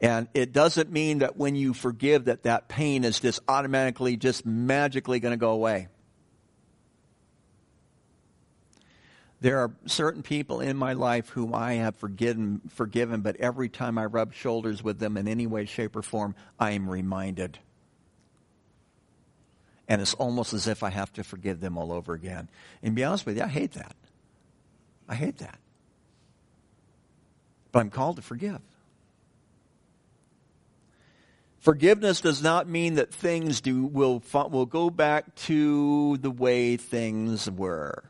And 0.00 0.28
it 0.32 0.52
doesn't 0.52 0.90
mean 0.90 1.18
that 1.18 1.36
when 1.36 1.56
you 1.56 1.74
forgive 1.74 2.26
that 2.26 2.44
that 2.44 2.68
pain 2.68 3.04
is 3.04 3.18
just 3.18 3.40
automatically, 3.48 4.16
just 4.16 4.46
magically 4.46 5.18
going 5.18 5.32
to 5.32 5.38
go 5.38 5.50
away. 5.50 5.88
There 9.40 9.60
are 9.60 9.70
certain 9.86 10.22
people 10.22 10.60
in 10.60 10.76
my 10.76 10.94
life 10.94 11.28
whom 11.28 11.54
I 11.54 11.74
have 11.74 11.94
forgiven, 11.96 12.60
forgiven, 12.70 13.20
but 13.20 13.36
every 13.36 13.68
time 13.68 13.96
I 13.96 14.06
rub 14.06 14.34
shoulders 14.34 14.82
with 14.82 14.98
them 14.98 15.16
in 15.16 15.28
any 15.28 15.46
way, 15.46 15.64
shape, 15.64 15.94
or 15.94 16.02
form, 16.02 16.34
I 16.58 16.72
am 16.72 16.90
reminded. 16.90 17.58
And 19.86 20.02
it's 20.02 20.14
almost 20.14 20.52
as 20.54 20.66
if 20.66 20.82
I 20.82 20.90
have 20.90 21.12
to 21.14 21.24
forgive 21.24 21.60
them 21.60 21.78
all 21.78 21.92
over 21.92 22.14
again. 22.14 22.48
And 22.82 22.94
be 22.94 23.04
honest 23.04 23.26
with 23.26 23.36
you, 23.36 23.44
I 23.44 23.48
hate 23.48 23.72
that. 23.72 23.94
I 25.08 25.14
hate 25.14 25.38
that. 25.38 25.58
But 27.70 27.80
I'm 27.80 27.90
called 27.90 28.16
to 28.16 28.22
forgive. 28.22 28.60
Forgiveness 31.60 32.20
does 32.20 32.42
not 32.42 32.68
mean 32.68 32.94
that 32.94 33.12
things 33.12 33.60
do, 33.60 33.84
will, 33.84 34.22
will 34.32 34.66
go 34.66 34.90
back 34.90 35.34
to 35.34 36.16
the 36.18 36.30
way 36.30 36.76
things 36.76 37.48
were. 37.50 38.07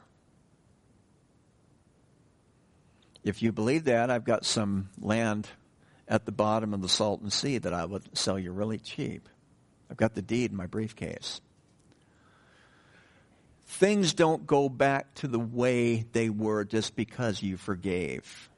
If 3.29 3.43
you 3.43 3.53
believe 3.53 3.85
that, 3.85 4.11
I've 4.11 4.25
got 4.25 4.47
some 4.47 4.89
land 4.99 5.49
at 6.09 6.25
the 6.25 6.33
bottom 6.33 6.73
of 6.73 6.81
the 6.81 6.89
Salton 6.89 7.31
Sea 7.31 7.59
that 7.59 7.75
I 7.75 7.85
would 7.85 8.17
sell 8.17 8.39
you 8.39 8.53
really 8.53 8.79
cheap. 8.79 9.29
I've 9.91 9.99
got 9.99 10.15
the 10.15 10.23
deed 10.23 10.51
in 10.51 10.57
my 10.57 10.67
briefcase. 10.67 11.43
Things 13.67 14.15
don't 14.15 14.47
go 14.47 14.71
back 14.71 15.15
to 15.17 15.29
the 15.29 15.39
way 15.39 16.07
they 16.13 16.31
were 16.31 16.65
just 16.65 16.97
because 16.97 17.43
you 17.43 17.59
forgave. 17.59 18.49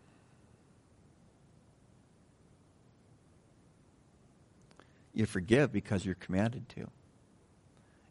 You 5.13 5.27
forgive 5.27 5.73
because 5.73 6.07
you're 6.07 6.15
commanded 6.15 6.69
to. 6.71 6.89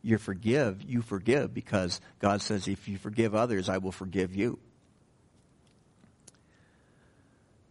You 0.02 0.18
forgive, 0.18 0.84
you 0.84 1.02
forgive 1.02 1.54
because 1.54 2.02
God 2.20 2.42
says, 2.42 2.68
if 2.68 2.90
you 2.90 2.98
forgive 2.98 3.34
others, 3.34 3.70
I 3.70 3.78
will 3.78 3.94
forgive 3.94 4.36
you. 4.36 4.60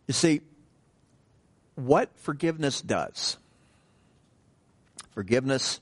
You 0.09 0.15
see, 0.15 0.41
what 1.77 2.11
forgiveness 2.17 2.81
does, 2.81 3.37
forgiveness 5.13 5.81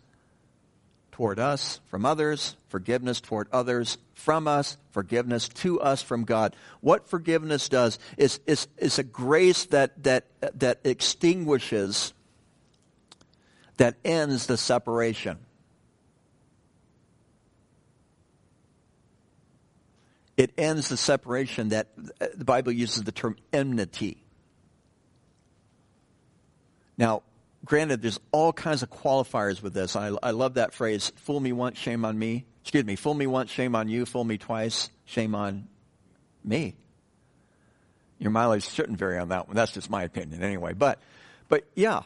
toward 1.12 1.39
us 1.39 1.81
from 1.87 2.05
others, 2.05 2.57
forgiveness 2.68 3.22
toward 3.22 3.49
others 3.51 3.97
from 4.12 4.47
us, 4.47 4.77
forgiveness 4.91 5.49
to 5.49 5.81
us 5.81 6.03
from 6.03 6.24
God. 6.24 6.55
What 6.83 7.09
forgiveness 7.09 7.70
does 7.70 7.99
is, 8.18 8.39
is, 8.47 8.68
is 8.77 8.99
a 8.99 9.03
grace 9.03 9.64
that, 9.66 10.03
that, 10.03 10.27
that 10.59 10.81
extinguishes 10.85 12.12
that 13.79 13.95
ends 14.05 14.47
the 14.47 14.59
separation. 14.59 15.39
It 20.37 20.53
ends 20.59 20.89
the 20.89 20.97
separation 20.97 21.70
that 21.70 21.89
the 22.37 22.45
Bible 22.45 22.72
uses 22.72 23.05
the 23.05 23.12
term 23.12 23.37
enmity. 23.53 24.22
Now, 26.99 27.22
granted, 27.64 28.03
there's 28.03 28.20
all 28.32 28.53
kinds 28.53 28.82
of 28.82 28.91
qualifiers 28.91 29.62
with 29.62 29.72
this. 29.74 29.97
I, 29.97 30.12
I 30.22 30.30
love 30.32 30.55
that 30.55 30.74
phrase, 30.74 31.12
fool 31.16 31.41
me 31.41 31.53
once, 31.53 31.78
shame 31.78 32.05
on 32.05 32.18
me. 32.18 32.45
Excuse 32.62 32.84
me, 32.84 32.97
fool 32.97 33.14
me 33.14 33.26
once, 33.26 33.51
shame 33.51 33.74
on 33.74 33.89
you. 33.89 34.05
Fool 34.07 34.24
me 34.24 34.39
twice, 34.39 34.91
shame 35.05 35.34
on 35.34 35.68
me. 36.45 36.74
Your 38.18 38.30
mileage 38.30 38.68
shouldn't 38.68 38.99
vary 38.99 39.18
on 39.18 39.28
that 39.28 39.47
one. 39.47 39.57
That's 39.57 39.72
just 39.72 39.91
my 39.91 40.03
opinion 40.03 40.43
anyway. 40.43 40.72
But, 40.72 40.99
but 41.49 41.64
yeah, 41.74 42.03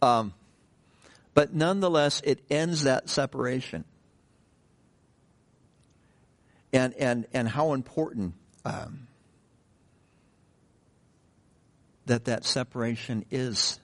um, 0.00 0.32
but 1.34 1.52
nonetheless, 1.52 2.20
it 2.24 2.40
ends 2.50 2.84
that 2.84 3.08
separation. 3.08 3.84
And, 6.72 6.94
and, 6.94 7.26
and 7.32 7.48
how 7.48 7.72
important 7.72 8.34
um, 8.64 9.08
that 12.06 12.26
that 12.26 12.44
separation 12.44 13.24
is 13.30 13.80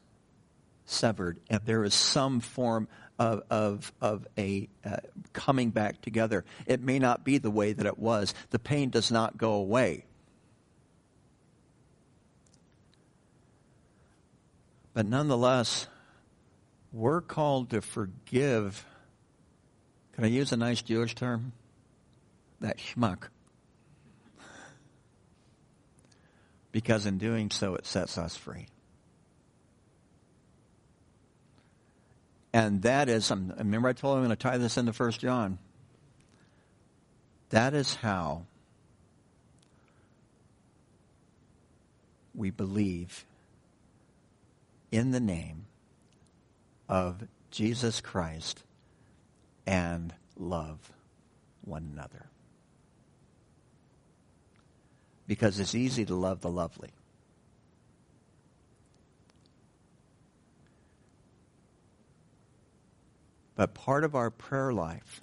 severed 0.87 1.39
and 1.49 1.61
there 1.65 1.85
is 1.85 1.95
some 1.95 2.41
form 2.41 2.89
of, 3.19 3.43
of, 3.49 3.93
of 4.01 4.27
a 4.37 4.69
uh, 4.85 4.97
coming 5.33 5.71
back 5.71 6.03
together. 6.03 6.45
It 6.67 6.81
may 6.81 6.99
not 6.99 7.25
be 7.25 7.39
the 7.39 7.51
way 7.51 7.73
that 7.73 7.87
it 7.87 7.99
was. 7.99 8.35
The 8.51 8.59
pain 8.59 8.91
does 8.91 9.11
not 9.11 9.39
go 9.39 9.53
away. 9.55 10.05
But 14.93 15.07
nonetheless, 15.07 15.89
we're 16.93 17.21
called 17.21 17.71
to 17.71 17.81
forgive. 17.81 18.85
Can 20.13 20.25
I 20.25 20.29
use 20.29 20.53
a 20.53 20.57
nice 20.57 20.83
Jewish 20.83 21.15
term? 21.15 21.53
That 22.65 22.79
schmuck. 22.79 23.25
Because 26.73 27.05
in 27.05 27.19
doing 27.19 27.51
so, 27.51 27.75
it 27.75 27.85
sets 27.85 28.17
us 28.17 28.39
free. 28.39 28.69
And 32.55 32.81
that 32.81 33.11
is, 33.11 33.31
remember 33.31 33.89
I 33.89 33.93
told 33.93 34.15
you 34.15 34.23
I'm 34.23 34.25
going 34.25 34.31
to 34.35 34.43
tie 34.43 34.57
this 34.57 34.79
into 34.79 34.95
First 34.95 35.21
John. 35.21 35.59
That 37.51 37.75
is 37.75 37.97
how 37.97 38.47
we 42.35 42.51
believe 42.51 43.27
in 44.91 45.11
the 45.11 45.21
name 45.21 45.67
of 46.89 47.29
Jesus 47.51 48.01
Christ 48.01 48.63
and 49.67 50.15
love 50.39 50.79
one 51.61 51.91
another. 51.93 52.25
Because 55.27 55.59
it's 55.59 55.75
easy 55.75 56.05
to 56.05 56.15
love 56.15 56.41
the 56.41 56.51
lovely. 56.51 56.91
But 63.57 63.75
part 63.75 64.05
of 64.05 64.15
our 64.15 64.31
prayer 64.31 64.73
life, 64.73 65.23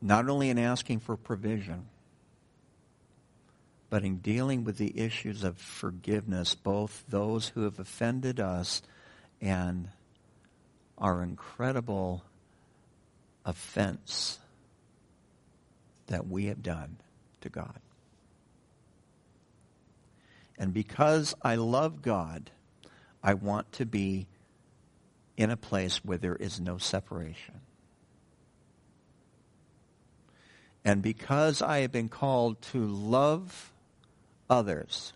not 0.00 0.28
only 0.28 0.50
in 0.50 0.58
asking 0.58 1.00
for 1.00 1.16
provision, 1.16 1.86
but 3.90 4.04
in 4.04 4.18
dealing 4.18 4.64
with 4.64 4.78
the 4.78 4.98
issues 4.98 5.42
of 5.42 5.58
forgiveness, 5.58 6.54
both 6.54 7.04
those 7.08 7.48
who 7.48 7.62
have 7.62 7.78
offended 7.78 8.38
us 8.38 8.82
and 9.40 9.88
our 10.98 11.22
incredible 11.22 12.24
offense 13.44 14.38
that 16.06 16.26
we 16.26 16.46
have 16.46 16.62
done 16.62 16.96
to 17.40 17.48
God. 17.48 17.78
And 20.58 20.72
because 20.72 21.34
I 21.42 21.56
love 21.56 22.02
God, 22.02 22.50
I 23.22 23.34
want 23.34 23.72
to 23.72 23.86
be 23.86 24.26
in 25.36 25.50
a 25.50 25.56
place 25.56 26.04
where 26.04 26.18
there 26.18 26.36
is 26.36 26.60
no 26.60 26.78
separation. 26.78 27.60
And 30.84 31.02
because 31.02 31.60
I 31.62 31.80
have 31.80 31.92
been 31.92 32.08
called 32.08 32.62
to 32.72 32.86
love 32.86 33.72
others, 34.48 35.12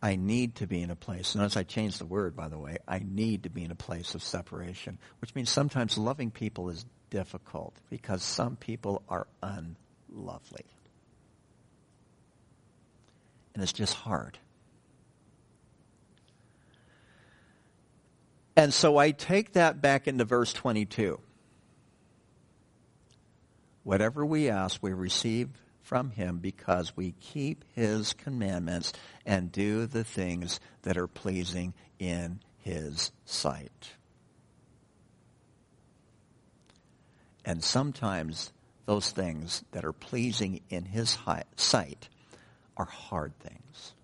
I 0.00 0.14
need 0.14 0.54
to 0.56 0.68
be 0.68 0.80
in 0.80 0.90
a 0.90 0.96
place, 0.96 1.34
notice 1.34 1.56
I 1.56 1.64
changed 1.64 1.98
the 1.98 2.06
word, 2.06 2.36
by 2.36 2.48
the 2.48 2.58
way, 2.58 2.78
I 2.86 3.00
need 3.04 3.42
to 3.42 3.50
be 3.50 3.64
in 3.64 3.72
a 3.72 3.74
place 3.76 4.14
of 4.14 4.22
separation, 4.22 4.98
which 5.20 5.34
means 5.34 5.50
sometimes 5.50 5.98
loving 5.98 6.30
people 6.30 6.68
is 6.68 6.86
difficult 7.10 7.74
because 7.90 8.22
some 8.22 8.56
people 8.56 9.02
are 9.08 9.26
unlovely. 9.42 10.64
And 13.54 13.62
it's 13.62 13.72
just 13.72 13.94
hard. 13.94 14.38
And 18.56 18.74
so 18.74 18.96
I 18.96 19.12
take 19.12 19.52
that 19.52 19.80
back 19.80 20.08
into 20.08 20.24
verse 20.24 20.52
22. 20.52 21.20
Whatever 23.84 24.26
we 24.26 24.50
ask, 24.50 24.82
we 24.82 24.92
receive 24.92 25.48
from 25.80 26.10
him 26.10 26.38
because 26.38 26.96
we 26.96 27.12
keep 27.20 27.64
his 27.74 28.12
commandments 28.12 28.92
and 29.24 29.50
do 29.50 29.86
the 29.86 30.04
things 30.04 30.60
that 30.82 30.98
are 30.98 31.06
pleasing 31.06 31.72
in 31.98 32.40
his 32.58 33.10
sight. 33.24 33.97
And 37.48 37.64
sometimes 37.64 38.52
those 38.84 39.10
things 39.10 39.64
that 39.72 39.86
are 39.86 39.94
pleasing 39.94 40.60
in 40.68 40.84
his 40.84 41.16
sight 41.56 42.08
are 42.76 42.84
hard 42.84 43.32
things. 43.40 43.94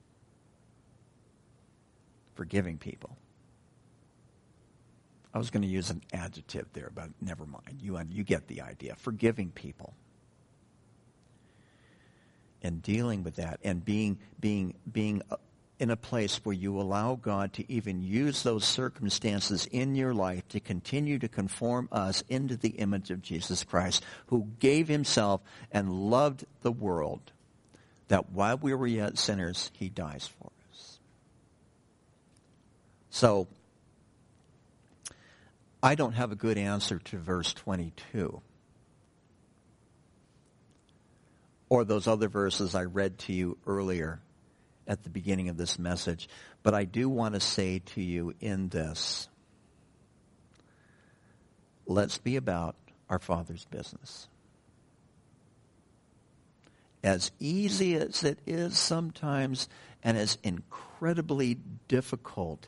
Forgiving 2.37 2.79
people. 2.79 3.19
I 5.35 5.37
was 5.37 5.51
going 5.51 5.61
to 5.61 5.69
use 5.69 5.91
an 5.91 6.01
adjective 6.15 6.69
there, 6.73 6.91
but 6.95 7.11
never 7.21 7.45
mind. 7.45 7.81
You, 7.83 8.01
you 8.11 8.25
get 8.25 8.49
the 8.49 8.63
idea. 8.63 8.95
Forgiving 8.97 9.51
people 9.51 9.93
and 12.63 12.81
dealing 12.81 13.25
with 13.25 13.37
that 13.37 13.61
and 13.63 13.85
being 13.85 14.19
being 14.41 14.73
being 14.91 15.21
uh, 15.31 15.37
in 15.79 15.91
a 15.91 15.97
place 15.97 16.41
where 16.45 16.55
you 16.55 16.81
allow 16.81 17.16
God 17.16 17.53
to 17.55 17.72
even 17.72 18.03
use 18.03 18.43
those 18.43 18.64
circumstances 18.64 19.66
in 19.66 19.95
your 19.95 20.14
life 20.14 20.47
to 20.49 20.61
continue 20.61 21.18
to 21.18 21.29
conform 21.29 21.89
us 21.91 22.22
into 22.29 22.57
the 22.57 22.70
image 22.70 23.11
of 23.11 23.22
Jesus 23.22 23.64
Christ, 23.64 24.05
who 24.27 24.49
gave 24.61 24.89
himself 24.89 25.41
and 25.72 26.11
loved 26.11 26.45
the 26.62 26.72
world, 26.72 27.33
that 28.09 28.31
while 28.31 28.57
we 28.57 28.72
were 28.72 28.87
yet 28.87 29.18
sinners, 29.18 29.70
he 29.75 29.89
dies 29.89 30.29
for 30.39 30.51
us. 30.72 30.99
So, 33.11 33.49
I 35.83 35.95
don't 35.95 36.12
have 36.12 36.33
a 36.33 36.37
good 36.37 36.57
answer 36.57 36.99
to 36.99 37.18
verse 37.18 37.53
22. 37.53 38.41
or 41.75 41.85
those 41.85 42.07
other 42.07 42.29
verses 42.29 42.75
I 42.75 42.85
read 42.85 43.18
to 43.20 43.33
you 43.33 43.59
earlier 43.66 44.20
at 44.87 45.03
the 45.03 45.11
beginning 45.11 45.49
of 45.49 45.57
this 45.57 45.78
message, 45.78 46.28
but 46.62 46.74
I 46.74 46.85
do 46.85 47.09
want 47.09 47.35
to 47.35 47.41
say 47.41 47.80
to 47.95 48.03
you 48.03 48.35
in 48.41 48.68
this 48.68 49.28
let's 51.87 52.18
be 52.18 52.37
about 52.37 52.76
our 53.09 53.18
Father's 53.18 53.64
business. 53.66 54.28
As 57.03 57.30
easy 57.39 57.97
as 57.97 58.24
it 58.24 58.39
is 58.47 58.78
sometimes, 58.78 59.68
and 60.03 60.16
as 60.16 60.39
incredibly 60.43 61.59
difficult 61.87 62.66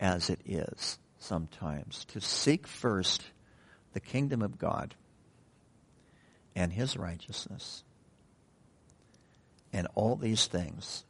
as 0.00 0.28
it 0.28 0.40
is 0.44 0.98
sometimes, 1.18 2.04
to 2.06 2.20
seek 2.20 2.66
first 2.66 3.22
the 3.92 4.00
kingdom 4.00 4.42
of 4.42 4.58
God 4.58 4.94
and 6.56 6.72
his 6.72 6.96
righteousness. 6.96 7.84
And 9.72 9.86
all 9.94 10.16
these 10.16 10.46
things 10.46 11.04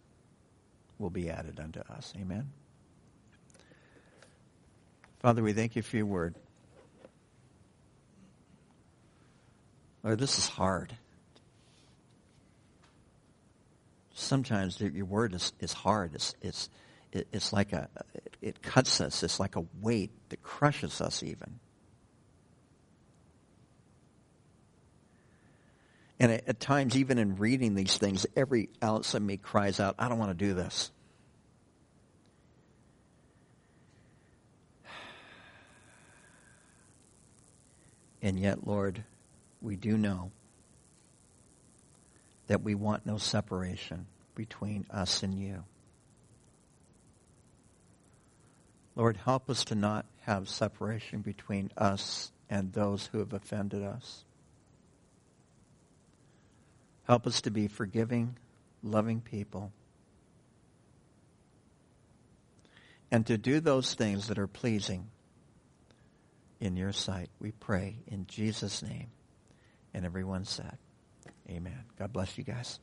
will 1.01 1.11
be 1.11 1.31
added 1.31 1.59
unto 1.59 1.81
us. 1.81 2.13
Amen. 2.21 2.51
Father, 5.21 5.43
we 5.43 5.53
thank 5.53 5.77
you 5.77 5.83
for 5.83 5.97
your 5.97 6.07
word. 6.07 6.35
Lord, 10.03 10.19
this 10.19 10.39
is 10.39 10.47
hard. 10.49 10.95
Sometimes 14.15 14.81
your 14.81 15.05
word 15.05 15.35
is, 15.35 15.53
is 15.61 15.73
hard. 15.73 16.15
It's, 16.15 16.35
it's, 16.41 16.71
it's 17.13 17.53
like 17.53 17.73
a, 17.73 17.89
it 18.41 18.63
cuts 18.63 19.01
us. 19.01 19.23
It's 19.23 19.41
like 19.41 19.57
a 19.57 19.65
weight 19.81 20.11
that 20.29 20.43
crushes 20.43 21.01
us 21.01 21.23
even. 21.23 21.59
And 26.21 26.33
at, 26.33 26.61
times, 26.61 26.99
even 26.99 27.17
in 27.17 27.37
reading 27.37 27.75
these 27.75 27.97
things, 27.97 28.27
every 28.37 28.69
ounce 28.85 29.15
of 29.15 29.23
me 29.23 29.39
cries 29.39 29.81
out, 29.81 29.95
I 29.99 30.11
don't 30.11 30.19
want 30.19 30.39
to 30.39 30.47
do 30.47 30.53
this. 30.53 30.91
And 38.21 38.39
yet, 38.39 38.67
Lord, 38.67 39.03
we 39.63 39.77
do 39.77 39.97
know 39.97 40.31
that 42.49 42.63
we 42.63 42.75
want 42.75 43.07
no 43.07 43.17
separation 43.17 44.07
between 44.35 44.85
us 44.91 45.23
and 45.23 45.35
you. 45.35 45.65
Lord, 48.95 49.17
help 49.17 49.49
us 49.49 49.65
to 49.67 49.75
not 49.75 50.05
have 50.21 50.51
separation 50.51 51.23
between 51.23 51.71
us 51.79 52.31
and 52.51 52.75
those 52.75 53.07
who 53.07 53.21
have 53.21 53.33
offended 53.33 53.83
us. 53.83 54.27
Help 57.05 57.27
us 57.27 57.41
to 57.43 57.51
be 57.51 57.69
forgiving, 57.69 58.37
loving 58.83 59.21
people. 59.21 59.73
And 63.11 63.27
to 63.27 63.37
do 63.37 63.61
those 63.61 63.95
things 63.95 64.29
that 64.29 64.39
are 64.39 64.47
pleasing 64.47 65.11
in 66.61 66.77
your 66.77 66.93
sight. 66.93 67.31
We 67.41 67.51
pray 67.53 67.97
in 68.07 68.27
Jesus' 68.27 68.83
name. 68.83 69.09
And 69.93 70.05
everyone 70.05 70.45
said, 70.45 70.79
Amen. 71.49 71.85
God 71.99 72.13
bless 72.13 72.39
you 72.39 72.45
guys. 72.45 72.79